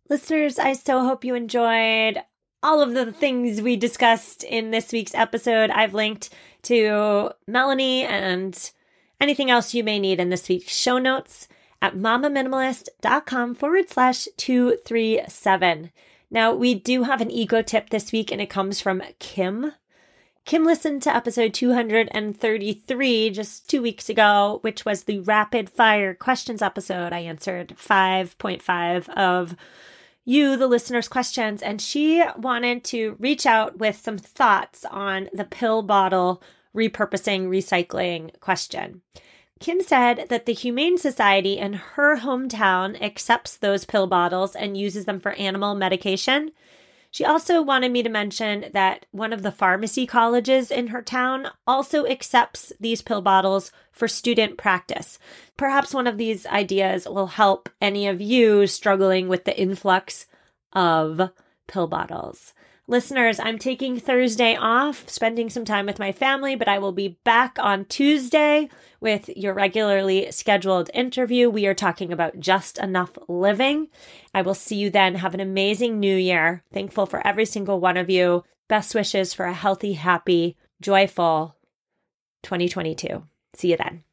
Listeners, 0.09 0.59
I 0.59 0.73
so 0.73 1.05
hope 1.05 1.23
you 1.23 1.35
enjoyed 1.35 2.21
all 2.61 2.81
of 2.81 2.93
the 2.93 3.11
things 3.11 3.61
we 3.61 3.75
discussed 3.75 4.43
in 4.43 4.71
this 4.71 4.91
week's 4.91 5.15
episode. 5.15 5.69
I've 5.69 5.93
linked 5.93 6.29
to 6.63 7.31
Melanie 7.47 8.03
and 8.03 8.71
anything 9.19 9.49
else 9.49 9.73
you 9.73 9.83
may 9.83 9.99
need 9.99 10.19
in 10.19 10.29
this 10.29 10.47
week's 10.47 10.75
show 10.75 10.97
notes 10.97 11.47
at 11.81 11.95
mamaminimalist.com 11.95 13.55
forward 13.55 13.89
slash 13.89 14.27
237. 14.37 15.91
Now, 16.33 16.51
we 16.51 16.73
do 16.73 17.03
have 17.03 17.21
an 17.21 17.29
eco 17.29 17.61
tip 17.61 17.91
this 17.91 18.11
week, 18.11 18.31
and 18.31 18.41
it 18.41 18.49
comes 18.49 18.81
from 18.81 19.03
Kim. 19.19 19.73
Kim 20.45 20.65
listened 20.65 21.03
to 21.03 21.15
episode 21.15 21.53
233 21.53 23.29
just 23.29 23.69
two 23.69 23.83
weeks 23.83 24.09
ago, 24.09 24.57
which 24.61 24.83
was 24.83 25.03
the 25.03 25.19
rapid 25.19 25.69
fire 25.69 26.15
questions 26.15 26.63
episode. 26.63 27.13
I 27.13 27.19
answered 27.19 27.75
5.5 27.77 29.09
of 29.09 29.55
you, 30.25 30.57
the 30.57 30.65
listener's 30.65 31.07
questions, 31.07 31.61
and 31.61 31.79
she 31.79 32.23
wanted 32.35 32.83
to 32.85 33.15
reach 33.19 33.45
out 33.45 33.77
with 33.77 33.97
some 33.97 34.17
thoughts 34.17 34.85
on 34.85 35.29
the 35.33 35.45
pill 35.45 35.83
bottle 35.83 36.41
repurposing 36.75 37.47
recycling 37.47 38.39
question. 38.39 39.03
Kim 39.63 39.81
said 39.81 40.25
that 40.27 40.45
the 40.45 40.51
Humane 40.51 40.97
Society 40.97 41.57
in 41.57 41.71
her 41.71 42.17
hometown 42.17 43.01
accepts 43.01 43.55
those 43.55 43.85
pill 43.85 44.07
bottles 44.07 44.57
and 44.57 44.75
uses 44.75 45.05
them 45.05 45.21
for 45.21 45.31
animal 45.35 45.73
medication. 45.73 46.51
She 47.11 47.23
also 47.23 47.61
wanted 47.61 47.93
me 47.93 48.03
to 48.03 48.09
mention 48.09 48.65
that 48.73 49.05
one 49.11 49.31
of 49.31 49.41
the 49.41 49.53
pharmacy 49.53 50.05
colleges 50.05 50.69
in 50.69 50.87
her 50.87 51.01
town 51.01 51.47
also 51.65 52.05
accepts 52.05 52.73
these 52.77 53.01
pill 53.01 53.21
bottles 53.21 53.71
for 53.93 54.09
student 54.09 54.57
practice. 54.57 55.17
Perhaps 55.55 55.93
one 55.93 56.07
of 56.07 56.17
these 56.17 56.45
ideas 56.47 57.07
will 57.07 57.27
help 57.27 57.69
any 57.79 58.05
of 58.05 58.19
you 58.19 58.67
struggling 58.67 59.29
with 59.29 59.45
the 59.45 59.57
influx 59.57 60.25
of 60.73 61.31
pill 61.67 61.87
bottles. 61.87 62.53
Listeners, 62.85 63.39
I'm 63.39 63.59
taking 63.59 63.97
Thursday 63.97 64.57
off, 64.57 65.07
spending 65.07 65.49
some 65.49 65.63
time 65.63 65.85
with 65.85 65.99
my 65.99 66.11
family, 66.11 66.55
but 66.55 66.67
I 66.67 66.79
will 66.79 66.91
be 66.91 67.17
back 67.23 67.57
on 67.57 67.85
Tuesday 67.85 68.67
with 68.99 69.29
your 69.29 69.53
regularly 69.53 70.29
scheduled 70.31 70.89
interview. 70.93 71.49
We 71.49 71.65
are 71.65 71.73
talking 71.73 72.11
about 72.11 72.41
just 72.41 72.77
enough 72.77 73.17
living. 73.29 73.87
I 74.33 74.41
will 74.41 74.53
see 74.53 74.75
you 74.75 74.89
then. 74.89 75.15
Have 75.15 75.33
an 75.33 75.39
amazing 75.39 76.01
new 76.01 76.15
year. 76.15 76.61
Thankful 76.73 77.05
for 77.05 77.25
every 77.25 77.45
single 77.45 77.79
one 77.79 77.95
of 77.95 78.09
you. 78.09 78.43
Best 78.67 78.93
wishes 78.93 79.33
for 79.33 79.45
a 79.45 79.53
healthy, 79.53 79.93
happy, 79.93 80.57
joyful 80.81 81.55
2022. 82.43 83.23
See 83.55 83.71
you 83.71 83.77
then. 83.77 84.03